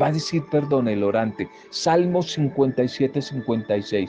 Va 0.00 0.06
a 0.06 0.12
decir, 0.12 0.42
perdón, 0.50 0.88
el 0.88 1.02
orante. 1.02 1.48
Salmo 1.70 2.20
57-56. 2.20 4.08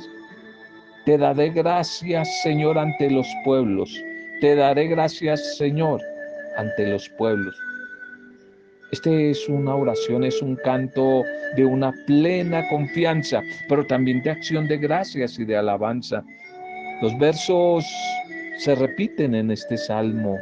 Te 1.06 1.18
daré 1.18 1.50
gracias, 1.50 2.30
Señor, 2.44 2.78
ante 2.78 3.10
los 3.10 3.28
pueblos. 3.44 3.94
Te 4.40 4.56
daré 4.56 4.88
gracias, 4.88 5.58
Señor, 5.58 6.02
ante 6.58 6.88
los 6.88 7.10
pueblos. 7.18 7.56
Este 8.94 9.32
es 9.32 9.50
una 9.50 9.76
oración, 9.76 10.24
es 10.24 10.42
un 10.42 10.56
canto 10.58 11.24
de 11.56 11.66
una 11.66 11.92
plena 12.06 12.68
confianza, 12.70 13.42
pero 13.68 13.86
también 13.88 14.22
de 14.22 14.30
acción 14.30 14.68
de 14.68 14.78
gracias 14.78 15.40
y 15.40 15.46
de 15.46 15.58
alabanza. 15.58 16.24
Los 17.02 17.18
versos 17.18 17.84
se 18.60 18.76
repiten 18.76 19.34
en 19.34 19.50
este 19.52 19.78
salmo, 19.78 20.38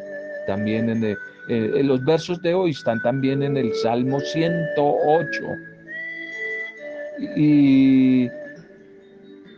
también 0.48 0.90
en, 0.90 1.04
eh, 1.04 1.16
en 1.50 1.88
los 1.88 2.04
versos 2.04 2.42
de 2.42 2.54
hoy 2.54 2.72
están 2.72 3.02
también 3.02 3.44
en 3.44 3.58
el 3.58 3.74
Salmo 3.76 4.20
108. 4.20 5.42
Y 7.36 8.30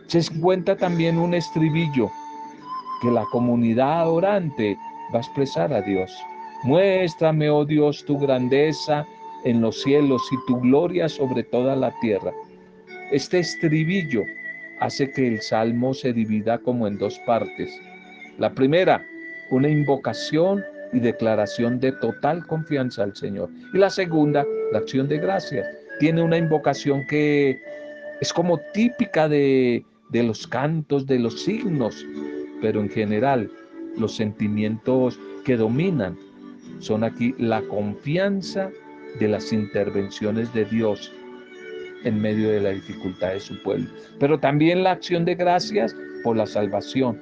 se 0.06 0.18
encuentra 0.18 0.76
también 0.76 1.18
un 1.18 1.34
estribillo 1.34 2.10
que 3.00 3.10
la 3.10 3.24
comunidad 3.32 4.08
orante 4.08 4.76
va 5.12 5.18
a 5.18 5.22
expresar 5.22 5.72
a 5.72 5.82
Dios. 5.82 6.10
Muéstrame, 6.64 7.50
oh 7.50 7.64
Dios, 7.64 8.04
tu 8.04 8.18
grandeza 8.18 9.06
en 9.44 9.60
los 9.60 9.82
cielos 9.82 10.22
y 10.32 10.36
tu 10.46 10.60
gloria 10.60 11.08
sobre 11.08 11.42
toda 11.44 11.76
la 11.76 11.90
tierra. 12.00 12.32
Este 13.10 13.38
estribillo 13.40 14.22
hace 14.80 15.10
que 15.10 15.26
el 15.26 15.40
salmo 15.40 15.94
se 15.94 16.12
divida 16.12 16.58
como 16.58 16.86
en 16.86 16.98
dos 16.98 17.18
partes. 17.26 17.70
La 18.38 18.52
primera, 18.52 19.04
una 19.50 19.68
invocación 19.68 20.64
y 20.94 21.00
declaración 21.00 21.80
de 21.80 21.92
total 21.92 22.46
confianza 22.46 23.02
al 23.02 23.14
Señor. 23.14 23.50
Y 23.74 23.78
la 23.78 23.90
segunda, 23.90 24.46
la 24.72 24.78
acción 24.78 25.08
de 25.08 25.18
gracias. 25.18 25.66
Tiene 25.98 26.22
una 26.22 26.38
invocación 26.38 27.06
que 27.08 27.60
es 28.20 28.32
como 28.32 28.58
típica 28.72 29.28
de, 29.28 29.84
de 30.10 30.22
los 30.22 30.46
cantos, 30.46 31.06
de 31.06 31.18
los 31.18 31.42
signos, 31.42 32.06
pero 32.62 32.80
en 32.80 32.88
general 32.88 33.50
los 33.98 34.16
sentimientos 34.16 35.18
que 35.44 35.56
dominan 35.56 36.16
son 36.78 37.04
aquí 37.04 37.34
la 37.38 37.60
confianza 37.62 38.70
de 39.18 39.28
las 39.28 39.52
intervenciones 39.52 40.52
de 40.54 40.64
Dios 40.64 41.12
en 42.04 42.20
medio 42.20 42.50
de 42.50 42.60
la 42.60 42.70
dificultad 42.70 43.32
de 43.32 43.40
su 43.40 43.60
pueblo, 43.62 43.88
pero 44.20 44.38
también 44.38 44.82
la 44.82 44.92
acción 44.92 45.24
de 45.24 45.34
gracias 45.34 45.96
por 46.22 46.36
la 46.36 46.46
salvación, 46.46 47.20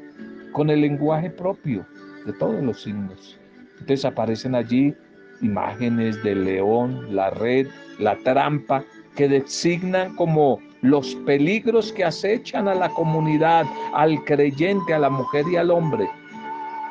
con 0.53 0.71
el 0.71 0.81
lenguaje 0.81 1.31
propio 1.31 1.87
de 2.27 2.33
todos 2.33 2.63
los 2.63 2.83
signos. 2.83 3.39
Entonces 3.81 4.05
aparecen 4.05 4.55
allí 4.55 4.95
imágenes 5.41 6.23
del 6.23 6.45
león, 6.45 7.15
la 7.15 7.31
red, 7.31 7.67
la 7.99 8.17
trampa, 8.19 8.85
que 9.17 9.29
designan 9.29 10.15
como 10.17 10.61
los 10.83 11.15
peligros 11.27 11.93
que 11.93 12.05
acechan 12.05 12.69
a 12.69 12.75
la 12.75 12.89
comunidad, 12.91 13.67
al 13.95 14.23
creyente, 14.25 14.95
a 14.95 14.99
la 14.99 15.11
mujer 15.11 15.45
y 15.51 15.57
al 15.57 15.71
hombre, 15.71 16.09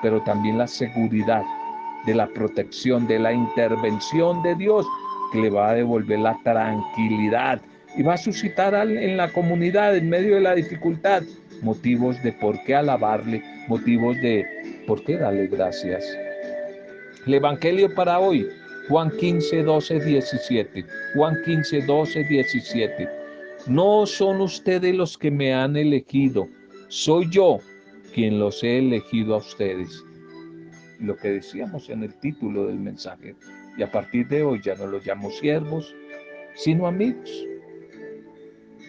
pero 0.02 0.22
también 0.24 0.58
la 0.58 0.68
seguridad 0.68 1.44
de 2.06 2.16
la 2.16 2.28
protección, 2.28 3.08
de 3.08 3.20
la 3.20 3.34
intervención 3.34 4.42
de 4.44 4.56
Dios 4.56 4.88
que 5.32 5.42
le 5.42 5.50
va 5.50 5.70
a 5.70 5.74
devolver 5.76 6.20
la 6.20 6.38
tranquilidad 6.44 7.62
y 7.96 8.04
va 8.04 8.14
a 8.14 8.18
suscitar 8.18 8.74
en 8.74 9.18
la 9.18 9.32
comunidad, 9.32 9.96
en 9.96 10.10
medio 10.10 10.36
de 10.36 10.42
la 10.42 10.56
dificultad, 10.56 11.24
motivos 11.62 12.22
de 12.24 12.32
por 12.34 12.62
qué 12.64 12.76
alabarle, 12.76 13.44
motivos 13.68 14.16
de 14.18 14.46
por 14.88 15.04
qué 15.04 15.18
darle 15.18 15.48
gracias. 15.48 16.04
El 17.26 17.36
Evangelio 17.36 17.94
para 17.94 18.20
hoy, 18.20 18.48
Juan 18.88 19.12
15, 19.18 19.64
12, 19.64 20.00
17. 20.00 20.86
Juan 21.16 21.36
15, 21.46 21.82
12, 21.82 22.24
17. 22.24 23.10
No 23.68 24.06
son 24.06 24.42
ustedes 24.42 24.96
los 24.96 25.18
que 25.18 25.30
me 25.30 25.54
han 25.54 25.76
elegido, 25.76 26.48
soy 26.88 27.30
yo 27.30 27.60
quien 28.14 28.40
los 28.40 28.64
he 28.64 28.80
elegido 28.80 29.36
a 29.36 29.38
ustedes 29.38 30.04
lo 31.02 31.18
que 31.18 31.30
decíamos 31.30 31.90
en 31.90 32.04
el 32.04 32.14
título 32.16 32.68
del 32.68 32.80
mensaje. 32.80 33.36
Y 33.78 33.84
a 33.84 33.92
partir 33.92 34.28
de 34.28 34.44
hoy 34.44 34.62
ya 34.64 34.76
no 34.76 34.88
los 34.88 35.06
llamo 35.06 35.32
siervos, 35.32 35.94
sino 36.56 36.88
amigos. 36.88 37.30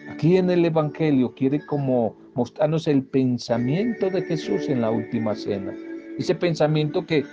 Aquí 0.09 0.37
en 0.37 0.49
el 0.49 0.65
Evangelio 0.65 1.33
quiere 1.33 1.65
como 1.65 2.15
mostrarnos 2.35 2.87
el 2.87 3.03
pensamiento 3.03 4.09
de 4.09 4.21
Jesús 4.21 4.67
en 4.69 4.81
la 4.81 4.91
última 4.91 5.35
cena. 5.35 5.73
Ese 6.17 6.35
pensamiento 6.35 7.05
que 7.05 7.23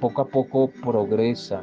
poco 0.00 0.22
a 0.22 0.28
poco 0.28 0.70
progresa, 0.82 1.62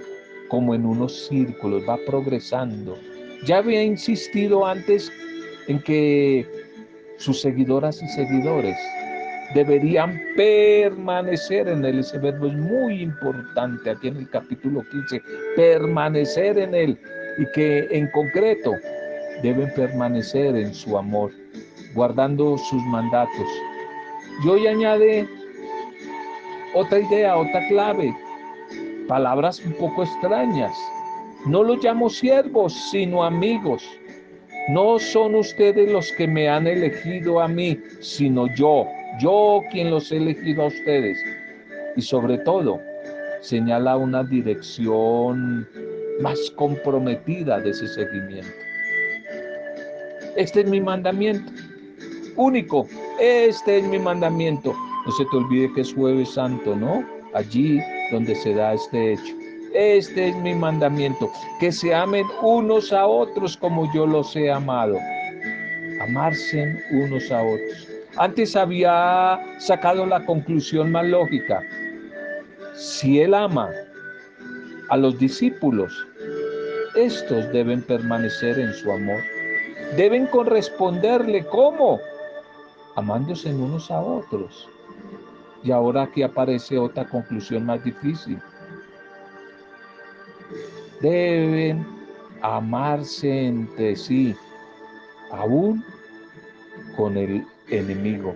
como 0.50 0.74
en 0.76 0.86
unos 0.86 1.28
círculos, 1.28 1.84
va 1.88 1.98
progresando. 2.06 2.98
Ya 3.46 3.58
había 3.58 3.84
insistido 3.84 4.66
antes 4.66 5.12
en 5.68 5.82
que 5.84 6.48
sus 7.18 7.42
seguidoras 7.42 8.02
y 8.02 8.08
seguidores 8.10 8.78
deberían 9.54 10.20
permanecer 10.36 11.68
en 11.68 11.84
él. 11.86 12.00
Ese 12.00 12.18
verbo 12.18 12.48
es 12.48 12.54
muy 12.54 13.02
importante 13.02 13.90
aquí 13.90 14.10
en 14.10 14.18
el 14.18 14.30
capítulo 14.30 14.84
15, 14.92 15.22
permanecer 15.56 16.58
en 16.58 16.76
él 16.76 17.00
y 17.38 17.52
que 17.54 17.88
en 17.92 18.10
concreto 18.12 18.74
deben 19.42 19.72
permanecer 19.74 20.56
en 20.56 20.74
su 20.74 20.98
amor, 20.98 21.32
guardando 21.94 22.58
sus 22.58 22.82
mandatos. 22.84 23.48
Y 24.44 24.50
hoy 24.50 24.68
añade 24.68 25.28
otra 26.74 27.00
idea, 27.00 27.38
otra 27.38 27.68
clave, 27.70 28.16
palabras 29.08 29.62
un 29.66 29.74
poco 29.74 30.04
extrañas. 30.04 30.76
No 31.46 31.64
los 31.64 31.84
llamo 31.84 32.10
siervos, 32.10 32.74
sino 32.92 33.24
amigos. 33.24 33.84
No 34.70 35.00
son 35.00 35.36
ustedes 35.36 35.92
los 35.92 36.12
que 36.14 36.28
me 36.28 36.50
han 36.50 36.68
elegido 36.68 37.40
a 37.40 37.48
mí, 37.48 37.80
sino 38.02 38.48
yo 38.56 38.86
yo 39.20 39.64
quien 39.72 39.90
los 39.90 40.12
he 40.12 40.18
elegido 40.18 40.64
a 40.64 40.68
ustedes. 40.68 41.18
Y 41.96 42.02
sobre 42.02 42.38
todo, 42.40 42.80
señala 43.42 43.98
una 43.98 44.24
dirección 44.24 45.68
más 46.22 46.40
comprometida 46.56 47.60
de 47.60 47.72
ese 47.72 47.88
seguimiento. 47.88 48.52
Este 50.36 50.62
es 50.62 50.70
mi 50.70 50.80
mandamiento, 50.80 51.52
único, 52.36 52.88
este 53.20 53.80
es 53.80 53.88
mi 53.88 53.98
mandamiento. 53.98 54.74
No 55.06 55.12
se 55.14 55.26
te 55.26 55.38
olvide 55.38 55.74
que 55.74 55.82
es 55.82 55.94
jueves 55.94 56.30
santo, 56.34 56.76
¿no? 56.76 57.04
Allí 57.34 57.80
donde 58.12 58.36
se 58.36 58.54
da 58.54 58.74
este 58.74 59.14
hecho. 59.14 59.36
Este 59.74 60.30
es 60.30 60.36
mi 60.38 60.56
mandamiento, 60.56 61.30
que 61.60 61.72
se 61.72 61.94
amen 61.94 62.26
unos 62.42 62.92
a 62.94 63.06
otros 63.06 63.58
como 63.58 63.92
yo 63.94 64.08
los 64.08 64.36
he 64.36 64.52
amado. 64.52 64.98
Amarse 66.02 66.78
unos 66.92 67.32
a 67.32 67.42
otros. 67.42 67.88
Antes 68.18 68.56
había 68.56 69.40
sacado 69.60 70.06
la 70.06 70.26
conclusión 70.26 70.92
más 70.92 71.06
lógica. 71.06 71.62
Si 72.76 73.22
Él 73.22 73.34
ama 73.34 73.70
a 74.90 74.98
los 74.98 75.20
discípulos, 75.20 75.94
estos 76.96 77.52
deben 77.52 77.82
permanecer 77.82 78.58
en 78.60 78.74
su 78.74 78.92
amor. 78.92 79.20
Deben 79.96 80.26
corresponderle. 80.28 81.46
¿Cómo? 81.46 82.00
amándose 82.98 83.54
unos 83.54 83.92
a 83.92 84.02
otros. 84.02 84.68
Y 85.64 85.72
ahora 85.72 86.04
aquí 86.04 86.24
aparece 86.24 86.78
otra 86.78 87.06
conclusión 87.06 87.66
más 87.66 87.84
difícil. 87.84 88.40
Deben 91.02 91.86
amarse 92.42 93.48
entre 93.48 93.96
sí, 93.96 94.36
aún 95.32 95.84
con 96.96 97.18
el 97.18 97.46
enemigo. 97.70 98.36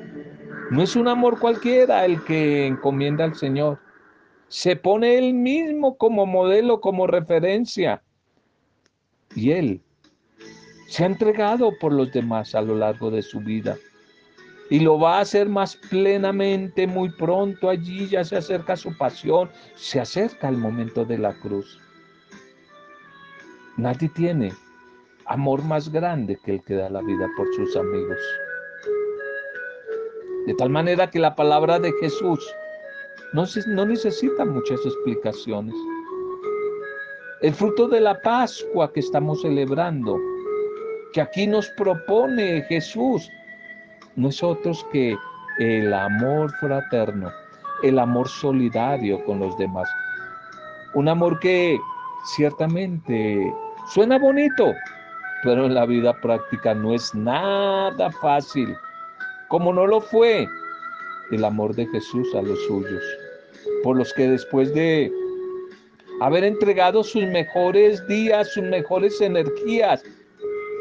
No 0.69 0.81
es 0.81 0.95
un 0.95 1.07
amor 1.07 1.39
cualquiera 1.39 2.05
el 2.05 2.23
que 2.23 2.67
encomienda 2.67 3.23
al 3.23 3.35
Señor. 3.35 3.79
Se 4.47 4.75
pone 4.75 5.17
él 5.17 5.33
mismo 5.33 5.97
como 5.97 6.25
modelo, 6.25 6.81
como 6.81 7.07
referencia. 7.07 8.01
Y 9.35 9.51
él 9.51 9.81
se 10.87 11.03
ha 11.03 11.07
entregado 11.07 11.71
por 11.79 11.93
los 11.93 12.11
demás 12.11 12.53
a 12.53 12.61
lo 12.61 12.75
largo 12.75 13.11
de 13.11 13.21
su 13.21 13.39
vida. 13.39 13.77
Y 14.71 14.79
lo 14.79 14.97
va 14.97 15.17
a 15.17 15.21
hacer 15.21 15.49
más 15.49 15.75
plenamente 15.75 16.87
muy 16.87 17.09
pronto 17.09 17.69
allí, 17.69 18.07
ya 18.07 18.23
se 18.23 18.37
acerca 18.37 18.77
su 18.77 18.97
pasión, 18.97 19.49
se 19.75 19.99
acerca 19.99 20.47
el 20.47 20.55
momento 20.55 21.03
de 21.03 21.17
la 21.17 21.33
cruz. 21.33 21.77
Nadie 23.75 24.07
tiene 24.15 24.53
amor 25.25 25.61
más 25.65 25.91
grande 25.91 26.39
que 26.45 26.53
el 26.53 26.63
que 26.63 26.75
da 26.75 26.89
la 26.89 27.01
vida 27.01 27.29
por 27.35 27.53
sus 27.53 27.75
amigos. 27.75 28.17
De 30.45 30.53
tal 30.53 30.69
manera 30.69 31.09
que 31.09 31.19
la 31.19 31.35
palabra 31.35 31.77
de 31.77 31.91
Jesús 31.99 32.39
no, 33.33 33.43
no 33.67 33.85
necesita 33.85 34.45
muchas 34.45 34.79
explicaciones. 34.85 35.75
El 37.41 37.53
fruto 37.53 37.89
de 37.89 37.99
la 37.99 38.21
Pascua 38.21 38.93
que 38.93 39.01
estamos 39.01 39.41
celebrando, 39.41 40.17
que 41.11 41.19
aquí 41.19 41.45
nos 41.45 41.67
propone 41.71 42.61
Jesús, 42.69 43.29
no 44.15 44.29
es 44.29 44.43
otro 44.43 44.73
que 44.91 45.17
el 45.59 45.93
amor 45.93 46.51
fraterno, 46.59 47.31
el 47.83 47.99
amor 47.99 48.27
solidario 48.27 49.23
con 49.25 49.39
los 49.39 49.57
demás. 49.57 49.89
Un 50.93 51.07
amor 51.07 51.39
que 51.39 51.79
ciertamente 52.35 53.53
suena 53.87 54.17
bonito, 54.19 54.73
pero 55.43 55.65
en 55.65 55.73
la 55.73 55.85
vida 55.85 56.13
práctica 56.21 56.73
no 56.73 56.93
es 56.93 57.13
nada 57.15 58.11
fácil, 58.11 58.75
como 59.49 59.73
no 59.73 59.87
lo 59.87 60.01
fue 60.01 60.47
el 61.31 61.45
amor 61.45 61.75
de 61.75 61.87
Jesús 61.87 62.27
a 62.35 62.41
los 62.41 62.59
suyos, 62.65 63.03
por 63.83 63.97
los 63.97 64.13
que 64.13 64.27
después 64.27 64.73
de 64.73 65.11
haber 66.19 66.43
entregado 66.43 67.03
sus 67.03 67.25
mejores 67.25 68.05
días, 68.07 68.51
sus 68.53 68.63
mejores 68.63 69.19
energías, 69.21 70.03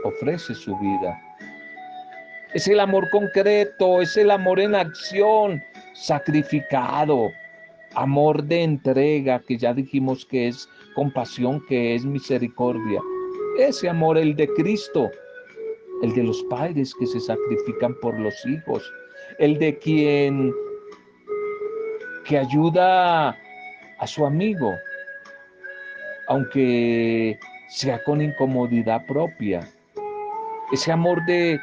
ofrece 0.04 0.54
su 0.54 0.76
vida. 0.78 1.29
Es 2.52 2.66
el 2.66 2.80
amor 2.80 3.08
concreto, 3.10 4.02
es 4.02 4.16
el 4.16 4.30
amor 4.30 4.58
en 4.58 4.74
acción, 4.74 5.62
sacrificado, 5.94 7.30
amor 7.94 8.42
de 8.42 8.64
entrega, 8.64 9.40
que 9.46 9.56
ya 9.56 9.72
dijimos 9.72 10.26
que 10.26 10.48
es 10.48 10.68
compasión, 10.96 11.64
que 11.68 11.94
es 11.94 12.04
misericordia. 12.04 13.00
Ese 13.56 13.88
amor, 13.88 14.18
el 14.18 14.34
de 14.34 14.48
Cristo, 14.48 15.08
el 16.02 16.12
de 16.14 16.24
los 16.24 16.42
padres 16.44 16.92
que 16.98 17.06
se 17.06 17.20
sacrifican 17.20 17.94
por 18.00 18.18
los 18.18 18.34
hijos, 18.46 18.82
el 19.38 19.56
de 19.58 19.78
quien 19.78 20.52
que 22.24 22.36
ayuda 22.36 23.30
a 23.98 24.06
su 24.06 24.26
amigo, 24.26 24.72
aunque 26.26 27.38
sea 27.68 28.02
con 28.02 28.20
incomodidad 28.20 29.06
propia. 29.06 29.60
Ese 30.72 30.90
amor 30.90 31.24
de 31.26 31.60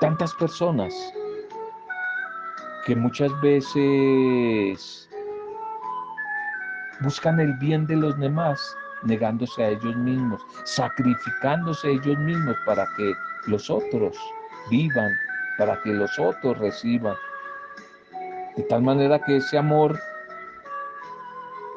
tantas 0.00 0.32
personas 0.34 0.94
que 2.86 2.94
muchas 2.96 3.30
veces 3.40 5.08
buscan 7.00 7.38
el 7.40 7.52
bien 7.54 7.86
de 7.86 7.96
los 7.96 8.18
demás, 8.18 8.76
negándose 9.02 9.62
a 9.62 9.68
ellos 9.70 9.96
mismos, 9.96 10.40
sacrificándose 10.64 11.92
ellos 11.92 12.18
mismos 12.18 12.56
para 12.64 12.86
que 12.96 13.12
los 13.46 13.70
otros 13.70 14.16
vivan, 14.70 15.12
para 15.58 15.80
que 15.82 15.90
los 15.90 16.18
otros 16.18 16.58
reciban. 16.58 17.16
De 18.56 18.62
tal 18.64 18.82
manera 18.82 19.18
que 19.20 19.36
ese 19.36 19.58
amor 19.58 19.98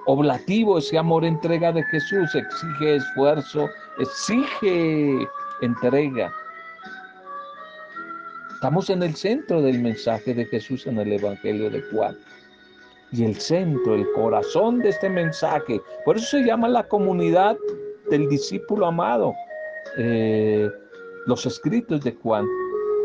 oblativo, 0.05 0.77
ese 0.79 0.97
amor 0.97 1.25
entrega 1.25 1.71
de 1.71 1.83
Jesús 1.83 2.33
exige 2.33 2.95
esfuerzo, 2.95 3.69
exige 3.99 5.27
entrega. 5.61 6.31
Estamos 8.61 8.91
en 8.91 9.01
el 9.01 9.15
centro 9.15 9.59
del 9.59 9.81
mensaje 9.81 10.35
de 10.35 10.45
Jesús 10.45 10.85
en 10.85 10.99
el 10.99 11.13
Evangelio 11.13 11.67
de 11.71 11.81
Juan 11.81 12.15
y 13.11 13.25
el 13.25 13.35
centro, 13.35 13.95
el 13.95 14.05
corazón 14.11 14.77
de 14.77 14.89
este 14.89 15.09
mensaje. 15.09 15.81
Por 16.05 16.17
eso 16.17 16.37
se 16.37 16.43
llama 16.43 16.67
la 16.67 16.87
comunidad 16.87 17.57
del 18.11 18.29
discípulo 18.29 18.85
amado, 18.85 19.33
eh, 19.97 20.69
los 21.25 21.43
escritos 21.47 22.03
de 22.03 22.11
Juan. 22.21 22.45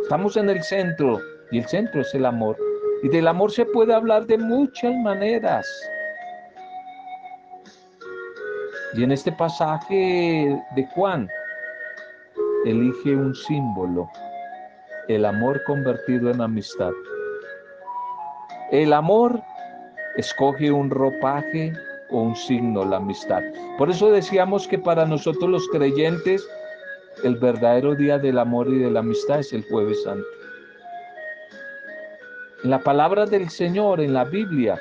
Estamos 0.03 0.37
en 0.37 0.51
el 0.51 0.63
centro 0.63 1.23
y 1.51 1.61
el 1.61 1.67
centro 1.67 2.03
es 2.03 2.15
el 2.15 2.27
amor. 2.27 2.59
Y 3.03 3.09
del 3.09 3.27
amor 3.27 3.51
se 3.51 3.65
puede 3.65 3.95
hablar 3.95 4.27
de 4.27 4.37
muchas 4.37 4.95
maneras. 4.97 5.67
Y 8.93 9.05
en 9.05 9.11
este 9.11 9.33
pasaje 9.33 10.55
de 10.77 10.87
Juan, 10.95 11.27
elige 12.67 13.17
un 13.17 13.35
símbolo, 13.35 14.11
el 15.09 15.25
amor 15.25 15.63
convertido 15.65 16.31
en 16.31 16.41
amistad. 16.41 16.93
El 18.73 18.93
amor 18.93 19.41
escoge 20.17 20.73
un 20.73 20.91
ropaje 20.91 21.73
o 22.11 22.23
un 22.23 22.37
signo, 22.37 22.85
la 22.85 22.97
amistad. 22.97 23.43
Por 23.79 23.91
eso 23.91 24.11
decíamos 24.11 24.67
que 24.67 24.79
para 24.79 25.07
nosotros 25.07 25.49
los 25.49 25.69
creyentes 25.69 26.47
el 27.25 27.37
verdadero 27.37 27.95
día 27.95 28.19
del 28.19 28.39
amor 28.39 28.69
y 28.69 28.79
de 28.79 28.91
la 28.91 29.01
amistad 29.01 29.41
es 29.41 29.53
el 29.53 29.65
jueves 29.69 30.03
santo. 30.03 30.27
En 32.65 32.71
la 32.71 32.81
palabra 32.81 33.27
del 33.27 33.49
Señor, 33.49 34.01
en 34.01 34.13
la 34.13 34.25
Biblia, 34.25 34.81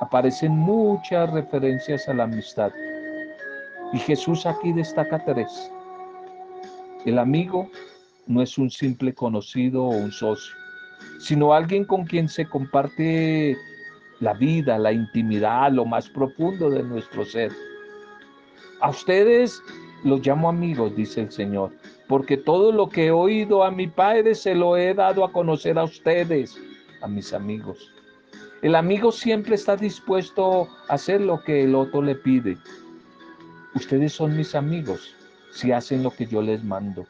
aparecen 0.00 0.52
muchas 0.52 1.30
referencias 1.32 2.08
a 2.08 2.14
la 2.14 2.24
amistad. 2.24 2.72
Y 3.92 3.98
Jesús 3.98 4.46
aquí 4.46 4.72
destaca 4.72 5.22
tres. 5.24 5.70
El 7.04 7.18
amigo 7.18 7.68
no 8.26 8.42
es 8.42 8.58
un 8.58 8.70
simple 8.70 9.14
conocido 9.14 9.84
o 9.84 9.90
un 9.90 10.12
socio, 10.12 10.54
sino 11.18 11.52
alguien 11.52 11.84
con 11.84 12.04
quien 12.04 12.28
se 12.28 12.46
comparte 12.46 13.56
la 14.20 14.34
vida, 14.34 14.78
la 14.78 14.92
intimidad, 14.92 15.72
lo 15.72 15.84
más 15.84 16.08
profundo 16.08 16.70
de 16.70 16.82
nuestro 16.82 17.24
ser. 17.24 17.52
A 18.80 18.90
ustedes 18.90 19.62
los 20.04 20.26
llamo 20.26 20.48
amigos, 20.48 20.94
dice 20.96 21.22
el 21.22 21.32
Señor, 21.32 21.72
porque 22.08 22.36
todo 22.36 22.72
lo 22.72 22.88
que 22.88 23.06
he 23.06 23.10
oído 23.10 23.64
a 23.64 23.70
mi 23.70 23.86
Padre 23.86 24.34
se 24.34 24.54
lo 24.54 24.76
he 24.76 24.94
dado 24.94 25.24
a 25.24 25.32
conocer 25.32 25.78
a 25.78 25.84
ustedes, 25.84 26.58
a 27.02 27.08
mis 27.08 27.32
amigos. 27.32 27.92
El 28.62 28.74
amigo 28.74 29.12
siempre 29.12 29.54
está 29.54 29.76
dispuesto 29.76 30.68
a 30.88 30.94
hacer 30.94 31.20
lo 31.20 31.42
que 31.42 31.64
el 31.64 31.74
otro 31.74 32.02
le 32.02 32.14
pide. 32.14 32.56
Ustedes 33.74 34.12
son 34.12 34.36
mis 34.36 34.54
amigos 34.54 35.14
si 35.50 35.72
hacen 35.72 36.02
lo 36.02 36.10
que 36.10 36.26
yo 36.26 36.40
les 36.42 36.64
mando. 36.64 37.06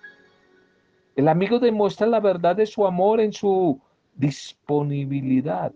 El 1.16 1.28
amigo 1.28 1.58
demuestra 1.58 2.06
la 2.06 2.20
verdad 2.20 2.56
de 2.56 2.66
su 2.66 2.86
amor 2.86 3.20
en 3.20 3.32
su 3.32 3.80
disponibilidad 4.16 5.72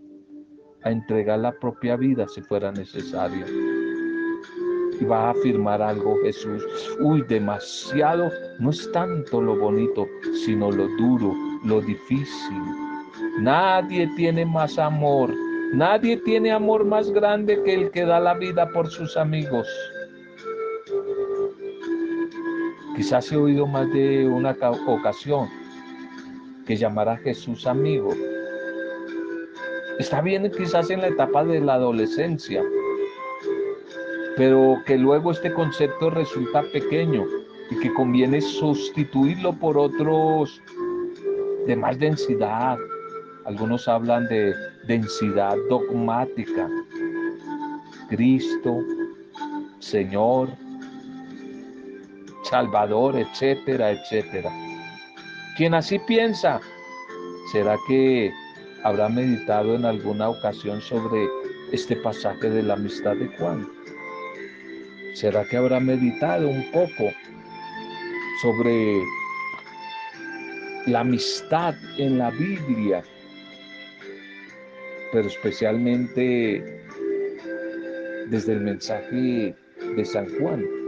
a 0.83 0.90
entregar 0.90 1.38
la 1.38 1.53
propia 1.53 1.96
vida 1.96 2.29
si 2.29 2.42
fuera 2.42 2.70
necesario. 2.70 3.46
Y 5.00 5.05
va 5.07 5.29
a 5.29 5.31
afirmar 5.31 5.81
algo 5.81 6.14
Jesús. 6.22 6.62
Uy, 7.00 7.22
demasiado. 7.26 8.31
No 8.59 8.68
es 8.68 8.92
tanto 8.92 9.40
lo 9.40 9.57
bonito, 9.57 10.07
sino 10.44 10.70
lo 10.70 10.88
duro, 10.98 11.35
lo 11.64 11.81
difícil. 11.81 12.62
Nadie 13.40 14.11
tiene 14.16 14.44
más 14.44 14.79
amor. 14.79 15.33
Nadie 15.72 16.18
tiene 16.18 16.53
amor 16.53 16.85
más 16.85 17.11
grande 17.11 17.62
que 17.62 17.72
el 17.72 17.90
que 17.92 18.05
da 18.05 18.20
la 18.20 18.35
vida 18.35 18.68
por 18.68 18.90
sus 18.90 19.16
amigos. 19.16 19.66
Quizás 23.00 23.32
he 23.32 23.36
oído 23.38 23.66
más 23.66 23.90
de 23.94 24.26
una 24.26 24.54
ocasión 24.86 25.48
que 26.66 26.76
llamar 26.76 27.08
a 27.08 27.16
Jesús 27.16 27.66
amigo 27.66 28.10
Está 29.98 30.20
bien 30.20 30.50
quizás 30.54 30.90
en 30.90 31.00
la 31.00 31.08
etapa 31.08 31.42
de 31.42 31.62
la 31.62 31.76
adolescencia, 31.76 32.62
pero 34.36 34.82
que 34.84 34.98
luego 34.98 35.30
este 35.30 35.50
concepto 35.50 36.10
resulta 36.10 36.62
pequeño 36.74 37.24
y 37.70 37.80
que 37.80 37.90
conviene 37.94 38.42
sustituirlo 38.42 39.54
por 39.54 39.78
otros 39.78 40.60
de 41.66 41.76
más 41.76 41.98
densidad. 41.98 42.76
Algunos 43.46 43.88
hablan 43.88 44.28
de 44.28 44.52
densidad 44.86 45.56
dogmática. 45.70 46.68
Cristo, 48.10 48.76
Señor, 49.78 50.50
Salvador, 52.50 53.16
etcétera, 53.16 53.92
etcétera. 53.92 54.50
Quien 55.56 55.74
así 55.74 55.98
piensa 56.00 56.60
¿Será 57.50 57.76
que 57.88 58.32
habrá 58.84 59.08
meditado 59.08 59.74
en 59.74 59.84
alguna 59.84 60.28
ocasión 60.28 60.80
sobre 60.80 61.28
este 61.72 61.96
pasaje 61.96 62.48
de 62.48 62.62
la 62.62 62.74
amistad 62.74 63.16
de 63.16 63.26
Juan? 63.26 63.68
¿Será 65.14 65.44
que 65.44 65.56
habrá 65.56 65.80
meditado 65.80 66.48
un 66.48 66.70
poco 66.70 67.10
sobre 68.40 69.02
la 70.86 71.00
amistad 71.00 71.74
en 71.98 72.18
la 72.18 72.30
Biblia? 72.30 73.02
Pero 75.12 75.26
especialmente 75.26 76.86
desde 78.28 78.52
el 78.52 78.60
mensaje 78.60 79.56
de 79.96 80.04
San 80.04 80.28
Juan. 80.38 80.79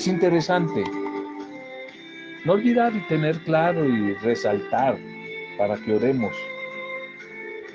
Es 0.00 0.08
interesante 0.08 0.82
no 2.46 2.54
olvidar 2.54 2.96
y 2.96 3.00
tener 3.00 3.36
claro 3.40 3.86
y 3.86 4.14
resaltar 4.14 4.96
para 5.58 5.76
que 5.76 5.92
oremos, 5.92 6.34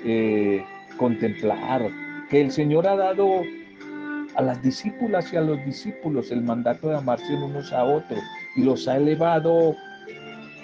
eh, 0.04 0.64
contemplar 0.96 1.88
que 2.28 2.40
el 2.40 2.50
Señor 2.50 2.88
ha 2.88 2.96
dado 2.96 3.42
a 4.34 4.42
las 4.42 4.60
discípulas 4.60 5.32
y 5.32 5.36
a 5.36 5.40
los 5.40 5.64
discípulos 5.64 6.32
el 6.32 6.42
mandato 6.42 6.88
de 6.88 6.96
amarse 6.96 7.32
unos 7.32 7.72
a 7.72 7.84
otros 7.84 8.18
y 8.56 8.64
los 8.64 8.88
ha 8.88 8.96
elevado 8.96 9.76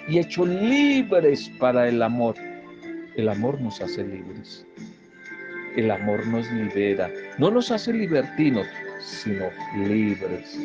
y 0.09 0.19
hecho 0.19 0.45
libres 0.45 1.49
para 1.61 1.87
el 1.87 2.03
amor. 2.03 2.35
El 3.15 3.29
amor 3.29 3.61
nos 3.61 3.79
hace 3.79 4.03
libres. 4.03 4.67
El 5.77 5.91
amor 5.91 6.27
nos 6.27 6.51
libera. 6.51 7.09
No 7.37 7.49
nos 7.51 7.71
hace 7.71 7.93
libertinos, 7.93 8.67
sino 8.99 9.45
libres. 9.77 10.59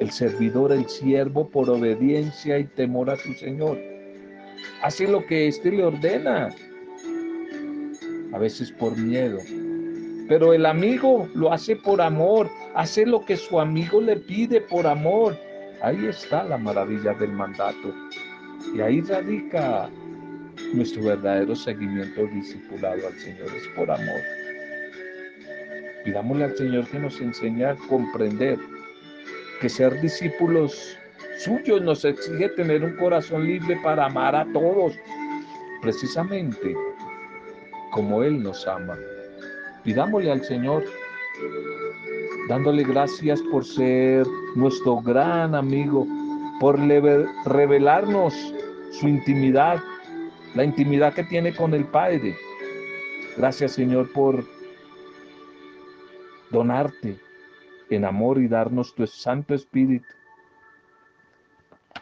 El 0.00 0.10
servidor, 0.10 0.72
el 0.72 0.88
siervo, 0.88 1.50
por 1.50 1.68
obediencia 1.68 2.58
y 2.58 2.64
temor 2.64 3.10
a 3.10 3.16
su 3.16 3.34
Señor. 3.34 3.78
Hace 4.82 5.06
lo 5.06 5.26
que 5.26 5.46
éste 5.46 5.70
le 5.70 5.84
ordena. 5.84 6.48
A 8.32 8.38
veces 8.38 8.72
por 8.72 8.96
miedo. 8.96 9.38
Pero 10.26 10.54
el 10.54 10.64
amigo 10.64 11.28
lo 11.34 11.52
hace 11.52 11.76
por 11.76 12.00
amor. 12.00 12.48
Hace 12.74 13.04
lo 13.04 13.26
que 13.26 13.36
su 13.36 13.60
amigo 13.60 14.00
le 14.00 14.16
pide 14.16 14.62
por 14.62 14.86
amor. 14.86 15.36
Ahí 15.82 16.06
está 16.06 16.44
la 16.44 16.56
maravilla 16.56 17.12
del 17.12 17.32
mandato. 17.32 17.94
Y 18.74 18.80
ahí 18.80 19.02
radica 19.02 19.90
nuestro 20.72 21.02
verdadero 21.02 21.54
seguimiento 21.54 22.26
discipulado 22.26 23.06
al 23.06 23.18
Señor. 23.18 23.48
Es 23.54 23.68
por 23.76 23.90
amor. 23.90 24.20
Pidámosle 26.04 26.44
al 26.44 26.56
Señor 26.56 26.88
que 26.88 26.98
nos 26.98 27.20
enseñe 27.20 27.64
a 27.64 27.76
comprender 27.88 28.58
que 29.60 29.68
ser 29.68 30.00
discípulos 30.00 30.98
suyos 31.38 31.82
nos 31.82 32.04
exige 32.04 32.48
tener 32.50 32.82
un 32.82 32.96
corazón 32.96 33.44
libre 33.44 33.78
para 33.82 34.06
amar 34.06 34.34
a 34.34 34.44
todos, 34.52 34.94
precisamente 35.82 36.74
como 37.90 38.22
Él 38.22 38.42
nos 38.42 38.66
ama. 38.66 38.98
Pidámosle 39.84 40.32
al 40.32 40.42
Señor, 40.44 40.84
dándole 42.48 42.84
gracias 42.84 43.40
por 43.50 43.64
ser 43.64 44.26
nuestro 44.56 45.00
gran 45.00 45.54
amigo, 45.54 46.06
por 46.58 46.78
revelarnos 46.78 48.34
su 48.92 49.08
intimidad, 49.08 49.78
la 50.54 50.64
intimidad 50.64 51.14
que 51.14 51.24
tiene 51.24 51.54
con 51.54 51.74
el 51.74 51.84
Padre. 51.84 52.36
Gracias 53.36 53.72
Señor 53.72 54.10
por 54.12 54.44
donarte 56.50 57.29
en 57.90 58.04
amor 58.04 58.40
y 58.40 58.48
darnos 58.48 58.94
tu 58.94 59.06
Santo 59.06 59.54
Espíritu. 59.54 60.06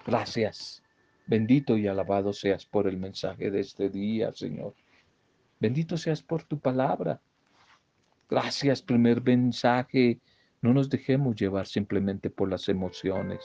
Gracias. 0.07 0.83
Bendito 1.27 1.77
y 1.77 1.87
alabado 1.87 2.33
seas 2.33 2.65
por 2.65 2.87
el 2.87 2.97
mensaje 2.97 3.51
de 3.51 3.61
este 3.61 3.91
día, 3.91 4.33
Señor. 4.33 4.75
Bendito 5.61 5.97
seas 5.97 6.23
por 6.23 6.43
tu 6.45 6.59
palabra. 6.59 7.21
Gracias, 8.31 8.81
primer 8.81 9.23
mensaje. 9.23 10.21
No 10.61 10.73
nos 10.73 10.89
dejemos 10.89 11.37
llevar 11.37 11.67
simplemente 11.67 12.31
por 12.31 12.49
las 12.49 12.69
emociones. 12.69 13.41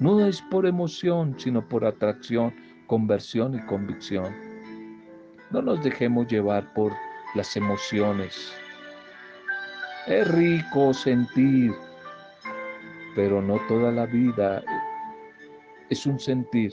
No 0.00 0.26
es 0.26 0.42
por 0.42 0.66
emoción, 0.66 1.36
sino 1.38 1.68
por 1.68 1.84
atracción, 1.84 2.54
conversión 2.86 3.54
y 3.54 3.64
convicción. 3.66 4.34
No 5.50 5.62
nos 5.62 5.82
dejemos 5.84 6.26
llevar 6.26 6.72
por 6.74 6.92
las 7.34 7.56
emociones, 7.56 8.52
es 10.06 10.28
rico 10.28 10.92
sentir, 10.92 11.72
pero 13.14 13.40
no 13.40 13.58
toda 13.68 13.90
la 13.90 14.06
vida 14.06 14.62
es 15.90 16.06
un 16.06 16.18
sentir. 16.18 16.72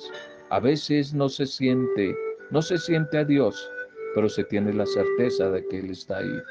A 0.49 0.59
veces 0.59 1.13
no 1.13 1.29
se 1.29 1.45
siente, 1.45 2.13
no 2.49 2.61
se 2.61 2.77
siente 2.77 3.19
a 3.19 3.23
Dios, 3.23 3.69
pero 4.15 4.27
se 4.27 4.43
tiene 4.45 4.73
la 4.73 4.85
certeza 4.85 5.49
de 5.49 5.65
que 5.67 5.79
Él 5.79 5.91
está 5.91 6.17
ahí. 6.17 6.41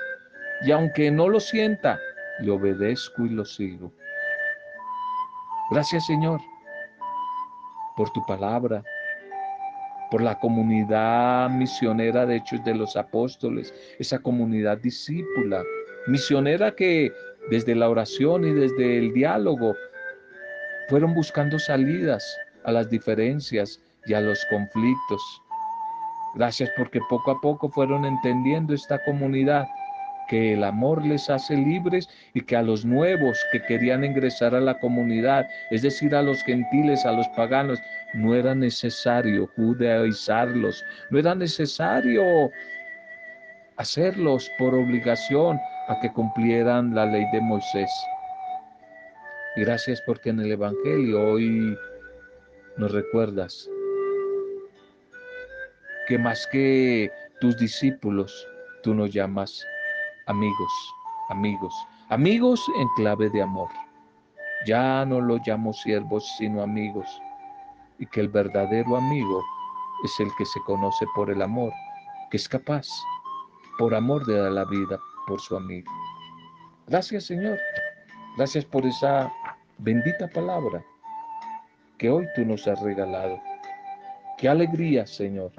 Y 0.62 0.72
aunque 0.72 1.10
no 1.10 1.28
lo 1.28 1.40
sienta, 1.40 1.98
le 2.40 2.50
obedezco 2.50 3.24
y 3.24 3.30
lo 3.30 3.44
sigo. 3.44 3.92
Gracias 5.70 6.06
Señor 6.06 6.40
por 7.96 8.10
tu 8.10 8.24
palabra, 8.24 8.82
por 10.10 10.22
la 10.22 10.38
comunidad 10.38 11.50
misionera 11.50 12.24
de 12.24 12.36
Hechos 12.36 12.64
de 12.64 12.74
los 12.74 12.96
Apóstoles, 12.96 13.74
esa 13.98 14.18
comunidad 14.18 14.78
discípula 14.78 15.62
misionera 16.06 16.74
que 16.74 17.12
desde 17.50 17.74
la 17.74 17.88
oración 17.88 18.44
y 18.44 18.52
desde 18.52 18.98
el 18.98 19.12
diálogo 19.12 19.74
fueron 20.88 21.14
buscando 21.14 21.58
salidas 21.58 22.24
a 22.64 22.72
las 22.72 22.90
diferencias 22.90 23.80
y 24.06 24.14
a 24.14 24.20
los 24.20 24.44
conflictos. 24.46 25.22
Gracias 26.34 26.70
porque 26.76 27.00
poco 27.08 27.30
a 27.32 27.40
poco 27.40 27.68
fueron 27.68 28.04
entendiendo 28.04 28.74
esta 28.74 29.02
comunidad 29.04 29.66
que 30.28 30.52
el 30.52 30.62
amor 30.62 31.04
les 31.04 31.28
hace 31.28 31.56
libres 31.56 32.08
y 32.34 32.40
que 32.42 32.56
a 32.56 32.62
los 32.62 32.84
nuevos 32.84 33.44
que 33.50 33.60
querían 33.62 34.04
ingresar 34.04 34.54
a 34.54 34.60
la 34.60 34.78
comunidad, 34.78 35.44
es 35.72 35.82
decir, 35.82 36.14
a 36.14 36.22
los 36.22 36.40
gentiles, 36.44 37.04
a 37.04 37.10
los 37.10 37.26
paganos, 37.30 37.80
no 38.14 38.36
era 38.36 38.54
necesario 38.54 39.48
judaizarlos, 39.56 40.84
no 41.10 41.18
era 41.18 41.34
necesario 41.34 42.22
hacerlos 43.76 44.48
por 44.56 44.72
obligación, 44.72 45.58
a 45.90 45.98
que 45.98 46.12
cumplieran 46.12 46.94
la 46.94 47.04
ley 47.04 47.26
de 47.32 47.40
Moisés. 47.40 47.90
Gracias 49.56 50.00
porque 50.06 50.30
en 50.30 50.38
el 50.38 50.52
Evangelio 50.52 51.32
hoy 51.32 51.76
nos 52.76 52.92
recuerdas 52.92 53.68
que 56.06 56.16
más 56.16 56.46
que 56.52 57.10
tus 57.40 57.58
discípulos, 57.58 58.32
tú 58.84 58.94
nos 58.94 59.10
llamas 59.10 59.66
amigos, 60.28 60.72
amigos, 61.28 61.74
amigos 62.08 62.64
en 62.78 62.88
clave 62.94 63.28
de 63.30 63.42
amor. 63.42 63.68
Ya 64.66 65.04
no 65.04 65.20
lo 65.20 65.38
llamo 65.44 65.72
siervos, 65.72 66.24
sino 66.38 66.62
amigos. 66.62 67.08
Y 67.98 68.06
que 68.06 68.20
el 68.20 68.28
verdadero 68.28 68.96
amigo 68.96 69.42
es 70.04 70.20
el 70.20 70.28
que 70.38 70.46
se 70.46 70.60
conoce 70.66 71.04
por 71.16 71.30
el 71.30 71.42
amor, 71.42 71.72
que 72.30 72.36
es 72.36 72.48
capaz, 72.48 72.86
por 73.76 73.92
amor 73.92 74.24
de 74.26 74.38
dar 74.38 74.52
la 74.52 74.64
vida 74.66 75.00
por 75.26 75.40
su 75.40 75.56
amigo. 75.56 75.90
Gracias 76.86 77.24
Señor. 77.24 77.58
Gracias 78.36 78.64
por 78.64 78.86
esa 78.86 79.32
bendita 79.78 80.28
palabra 80.28 80.84
que 81.98 82.08
hoy 82.08 82.26
tú 82.34 82.44
nos 82.44 82.66
has 82.66 82.80
regalado. 82.80 83.40
Qué 84.38 84.48
alegría, 84.48 85.06
Señor, 85.06 85.52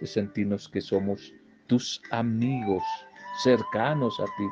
de 0.00 0.06
sentirnos 0.06 0.68
que 0.68 0.80
somos 0.80 1.32
tus 1.66 2.02
amigos 2.10 2.82
cercanos 3.42 4.20
a 4.20 4.24
ti. 4.24 4.46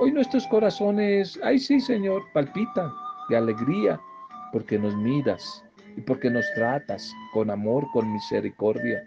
Hoy 0.00 0.10
nuestros 0.10 0.46
corazones, 0.48 1.38
ay 1.44 1.58
sí, 1.58 1.80
Señor, 1.80 2.24
palpitan 2.32 2.90
de 3.28 3.36
alegría 3.36 4.00
porque 4.52 4.78
nos 4.78 4.96
miras 4.96 5.64
y 5.96 6.00
porque 6.00 6.30
nos 6.30 6.44
tratas 6.54 7.14
con 7.32 7.50
amor, 7.50 7.86
con 7.92 8.12
misericordia. 8.12 9.06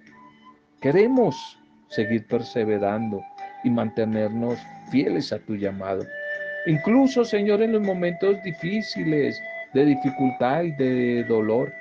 Queremos 0.79 1.59
seguir 1.89 2.25
perseverando 2.27 3.21
y 3.65 3.69
mantenernos 3.69 4.57
fieles 4.91 5.33
a 5.33 5.39
tu 5.39 5.55
llamado. 5.55 6.05
Incluso, 6.67 7.25
Señor, 7.25 7.61
en 7.61 7.73
los 7.73 7.81
momentos 7.81 8.41
difíciles, 8.43 9.41
de 9.73 9.85
dificultad 9.85 10.63
y 10.63 10.71
de 10.71 11.23
dolor, 11.25 11.71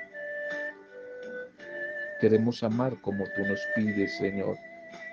queremos 2.19 2.61
amar 2.63 2.93
como 3.01 3.23
tú 3.35 3.45
nos 3.45 3.59
pides, 3.75 4.17
Señor. 4.17 4.57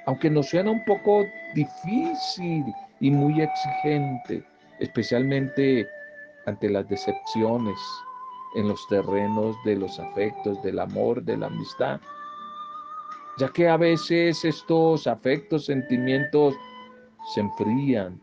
Aunque 0.06 0.28
nos 0.28 0.48
suena 0.48 0.72
un 0.72 0.84
poco 0.84 1.24
difícil 1.54 2.64
y 3.00 3.10
muy 3.10 3.40
exigente, 3.40 4.42
especialmente 4.80 5.86
ante 6.46 6.68
las 6.68 6.88
decepciones 6.88 7.78
en 8.56 8.68
los 8.68 8.86
terrenos 8.88 9.56
de 9.64 9.76
los 9.76 10.00
afectos, 10.00 10.60
del 10.62 10.80
amor, 10.80 11.22
de 11.22 11.36
la 11.36 11.46
amistad, 11.46 12.00
ya 13.38 13.48
que 13.48 13.68
a 13.68 13.76
veces 13.76 14.44
estos 14.44 15.06
afectos, 15.06 15.66
sentimientos 15.66 16.54
se 17.34 17.40
enfrían, 17.40 18.20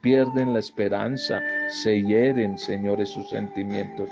pierden 0.00 0.52
la 0.52 0.60
esperanza, 0.60 1.40
se 1.68 2.02
hieren, 2.02 2.58
Señor, 2.58 3.00
esos 3.00 3.28
sentimientos. 3.30 4.08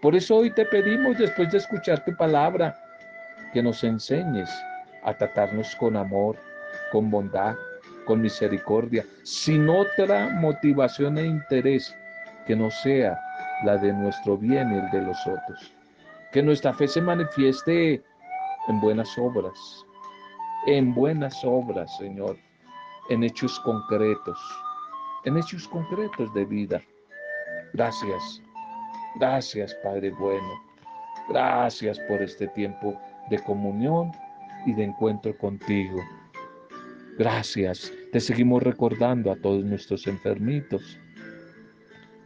Por 0.00 0.16
eso 0.16 0.36
hoy 0.36 0.50
te 0.50 0.64
pedimos, 0.64 1.18
después 1.18 1.50
de 1.52 1.58
escuchar 1.58 2.04
tu 2.04 2.16
palabra, 2.16 2.76
que 3.52 3.62
nos 3.62 3.84
enseñes 3.84 4.50
a 5.04 5.14
tratarnos 5.14 5.76
con 5.76 5.96
amor, 5.96 6.36
con 6.90 7.10
bondad, 7.10 7.54
con 8.04 8.20
misericordia, 8.20 9.04
sin 9.22 9.68
otra 9.68 10.30
motivación 10.30 11.18
e 11.18 11.26
interés 11.26 11.94
que 12.46 12.56
no 12.56 12.70
sea 12.70 13.18
la 13.64 13.76
de 13.76 13.92
nuestro 13.92 14.36
bien 14.36 14.72
y 14.72 14.78
el 14.78 14.90
de 14.90 15.02
los 15.02 15.18
otros. 15.26 15.72
Que 16.32 16.42
nuestra 16.42 16.72
fe 16.72 16.88
se 16.88 17.00
manifieste 17.00 18.02
en 18.68 18.80
buenas 18.80 19.16
obras, 19.18 19.84
en 20.66 20.94
buenas 20.94 21.44
obras, 21.44 21.96
Señor, 21.96 22.36
en 23.08 23.24
hechos 23.24 23.58
concretos, 23.60 24.38
en 25.24 25.36
hechos 25.36 25.66
concretos 25.68 26.32
de 26.34 26.44
vida. 26.44 26.82
Gracias, 27.72 28.42
gracias 29.16 29.74
Padre 29.82 30.10
bueno, 30.10 30.62
gracias 31.28 31.98
por 32.00 32.22
este 32.22 32.46
tiempo 32.48 33.00
de 33.30 33.38
comunión 33.40 34.12
y 34.66 34.72
de 34.74 34.84
encuentro 34.84 35.36
contigo. 35.38 36.00
Gracias, 37.18 37.92
te 38.12 38.20
seguimos 38.20 38.62
recordando 38.62 39.32
a 39.32 39.36
todos 39.36 39.64
nuestros 39.64 40.06
enfermitos. 40.06 40.98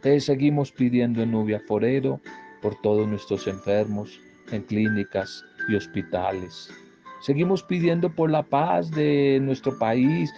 Te 0.01 0.19
seguimos 0.19 0.71
pidiendo 0.71 1.23
en 1.23 1.31
Nubia 1.31 1.59
Forero 1.67 2.21
por 2.61 2.75
todos 2.81 3.07
nuestros 3.07 3.47
enfermos 3.47 4.19
en 4.51 4.61
clínicas 4.63 5.43
y 5.67 5.75
hospitales. 5.75 6.71
Seguimos 7.21 7.63
pidiendo 7.63 8.09
por 8.13 8.29
la 8.29 8.43
paz 8.43 8.91
de 8.91 9.39
nuestro 9.41 9.77
país, 9.77 10.33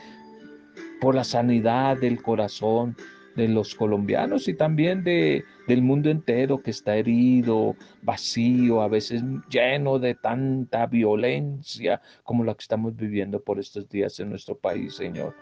por 1.02 1.16
la 1.16 1.24
sanidad 1.24 1.98
del 1.98 2.22
corazón 2.22 2.96
de 3.36 3.48
los 3.48 3.76
colombianos 3.76 4.48
y 4.48 4.54
también 4.54 5.04
de, 5.04 5.46
del 5.68 5.82
mundo 5.82 6.10
entero 6.10 6.62
que 6.62 6.72
está 6.72 6.98
herido, 6.98 7.76
vacío, 8.02 8.82
a 8.82 8.88
veces 8.88 9.24
lleno 9.50 10.00
de 10.00 10.16
tanta 10.16 10.86
violencia 10.88 12.02
como 12.24 12.44
la 12.44 12.54
que 12.54 12.62
estamos 12.62 12.96
viviendo 12.96 13.42
por 13.42 13.60
estos 13.60 13.88
días 13.90 14.20
en 14.20 14.30
nuestro 14.30 14.58
país, 14.58 14.96
Señor. 14.96 15.36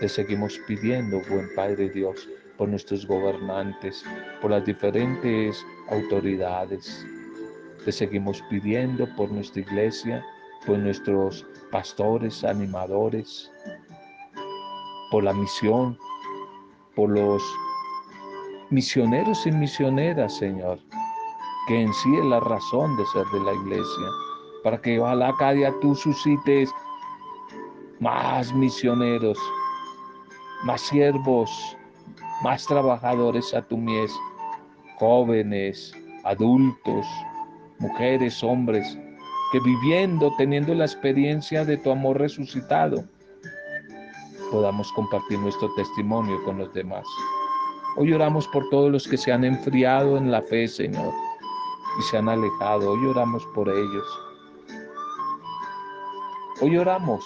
Te 0.00 0.08
seguimos 0.08 0.58
pidiendo, 0.66 1.20
buen 1.28 1.54
Padre 1.54 1.90
Dios, 1.90 2.28
por 2.56 2.68
nuestros 2.68 3.06
gobernantes, 3.06 4.04
por 4.40 4.50
las 4.50 4.64
diferentes 4.64 5.64
autoridades. 5.88 7.06
Te 7.84 7.90
seguimos 7.90 8.40
pidiendo 8.48 9.08
por 9.16 9.30
nuestra 9.32 9.62
iglesia, 9.62 10.24
por 10.66 10.78
nuestros 10.78 11.44
pastores, 11.72 12.44
animadores, 12.44 13.50
por 15.10 15.24
la 15.24 15.32
misión, 15.32 15.98
por 16.94 17.10
los 17.10 17.42
misioneros 18.70 19.44
y 19.46 19.52
misioneras, 19.52 20.36
Señor, 20.36 20.78
que 21.66 21.82
en 21.82 21.92
sí 21.92 22.16
es 22.16 22.24
la 22.26 22.38
razón 22.40 22.96
de 22.96 23.04
ser 23.06 23.26
de 23.32 23.40
la 23.40 23.52
iglesia, 23.52 24.06
para 24.62 24.80
que 24.80 25.00
ojalá 25.00 25.34
cada 25.38 25.52
día 25.52 25.74
tú 25.80 25.94
suscites 25.96 26.70
más 27.98 28.54
misioneros, 28.54 29.38
más 30.64 30.80
siervos, 30.82 31.76
más 32.44 32.64
trabajadores 32.64 33.52
a 33.54 33.62
tu 33.62 33.76
mies, 33.76 34.12
jóvenes, 34.98 35.92
adultos, 36.24 37.06
mujeres, 37.82 38.42
hombres, 38.42 38.96
que 39.52 39.60
viviendo, 39.60 40.32
teniendo 40.38 40.72
la 40.74 40.84
experiencia 40.84 41.64
de 41.64 41.76
tu 41.76 41.90
amor 41.90 42.18
resucitado, 42.18 43.04
podamos 44.50 44.90
compartir 44.92 45.38
nuestro 45.40 45.68
testimonio 45.74 46.42
con 46.44 46.58
los 46.58 46.72
demás. 46.72 47.04
Hoy 47.96 48.12
oramos 48.14 48.48
por 48.48 48.70
todos 48.70 48.90
los 48.90 49.06
que 49.06 49.18
se 49.18 49.32
han 49.32 49.44
enfriado 49.44 50.16
en 50.16 50.30
la 50.30 50.40
fe, 50.40 50.66
Señor, 50.68 51.12
y 51.98 52.02
se 52.04 52.16
han 52.16 52.28
alejado. 52.28 52.92
Hoy 52.92 53.06
oramos 53.06 53.44
por 53.54 53.68
ellos. 53.68 54.06
Hoy 56.62 56.78
oramos 56.78 57.24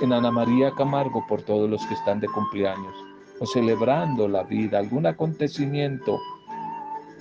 en 0.00 0.12
Ana 0.12 0.30
María 0.30 0.72
Camargo 0.72 1.24
por 1.28 1.42
todos 1.42 1.68
los 1.68 1.84
que 1.86 1.94
están 1.94 2.18
de 2.18 2.28
cumpleaños 2.28 2.94
o 3.40 3.46
celebrando 3.46 4.26
la 4.28 4.42
vida, 4.44 4.78
algún 4.78 5.06
acontecimiento, 5.06 6.18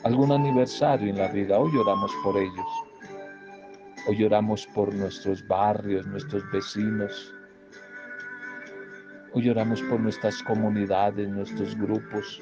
algún 0.03 0.31
aniversario 0.31 1.09
en 1.09 1.17
la 1.17 1.29
vida. 1.29 1.57
Hoy 1.59 1.75
oramos 1.77 2.11
por 2.23 2.37
ellos. 2.37 2.65
Hoy 4.07 4.23
oramos 4.23 4.67
por 4.67 4.93
nuestros 4.93 5.45
barrios, 5.47 6.05
nuestros 6.07 6.43
vecinos. 6.51 7.33
Hoy 9.33 9.49
oramos 9.49 9.81
por 9.83 9.99
nuestras 9.99 10.43
comunidades, 10.43 11.29
nuestros 11.29 11.75
grupos, 11.77 12.41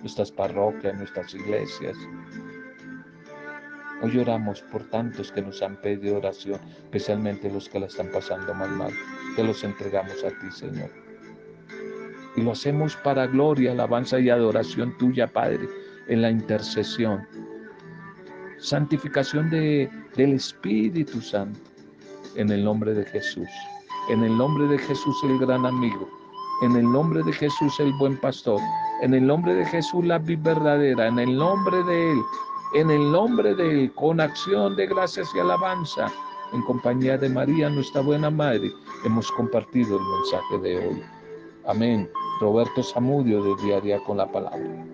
nuestras 0.00 0.32
parroquias, 0.32 0.96
nuestras 0.96 1.34
iglesias. 1.34 1.96
Hoy 4.02 4.18
oramos 4.18 4.62
por 4.62 4.82
tantos 4.84 5.30
que 5.30 5.42
nos 5.42 5.62
han 5.62 5.76
pedido 5.76 6.16
oración, 6.16 6.60
especialmente 6.84 7.52
los 7.52 7.68
que 7.68 7.78
la 7.78 7.86
están 7.86 8.10
pasando 8.10 8.52
mal. 8.54 8.90
Te 9.36 9.44
los 9.44 9.62
entregamos 9.62 10.24
a 10.24 10.30
ti, 10.30 10.50
Señor. 10.50 10.90
Y 12.34 12.40
lo 12.40 12.52
hacemos 12.52 12.96
para 12.96 13.26
gloria, 13.26 13.72
alabanza 13.72 14.18
y 14.18 14.30
adoración 14.30 14.96
tuya, 14.96 15.28
Padre, 15.28 15.68
en 16.08 16.22
la 16.22 16.30
intercesión 16.30 17.26
santificación 18.62 19.50
de, 19.50 19.90
del 20.16 20.34
Espíritu 20.34 21.20
Santo. 21.20 21.60
En 22.36 22.50
el 22.50 22.64
nombre 22.64 22.94
de 22.94 23.04
Jesús. 23.04 23.48
En 24.08 24.22
el 24.22 24.36
nombre 24.38 24.66
de 24.68 24.78
Jesús 24.78 25.16
el 25.24 25.38
gran 25.38 25.66
amigo. 25.66 26.08
En 26.62 26.76
el 26.76 26.90
nombre 26.90 27.22
de 27.24 27.32
Jesús 27.32 27.78
el 27.80 27.92
buen 27.94 28.16
pastor. 28.20 28.60
En 29.02 29.14
el 29.14 29.26
nombre 29.26 29.54
de 29.54 29.66
Jesús 29.66 30.04
la 30.06 30.18
vida 30.18 30.54
verdadera. 30.54 31.08
En 31.08 31.18
el 31.18 31.36
nombre 31.36 31.82
de 31.82 32.12
Él. 32.12 32.18
En 32.74 32.90
el 32.90 33.12
nombre 33.12 33.54
de 33.54 33.84
Él. 33.84 33.92
Con 33.94 34.20
acción 34.20 34.76
de 34.76 34.86
gracias 34.86 35.28
y 35.34 35.40
alabanza. 35.40 36.06
En 36.52 36.62
compañía 36.62 37.18
de 37.18 37.30
María, 37.30 37.70
nuestra 37.70 38.02
buena 38.02 38.28
madre, 38.28 38.70
hemos 39.06 39.32
compartido 39.32 39.96
el 39.96 40.04
mensaje 40.04 40.58
de 40.58 40.86
hoy. 40.86 41.02
Amén. 41.66 42.10
Roberto 42.40 42.82
Zamudio 42.82 43.42
de 43.42 43.62
Diaria 43.62 43.98
con 44.04 44.18
la 44.18 44.30
Palabra. 44.30 44.84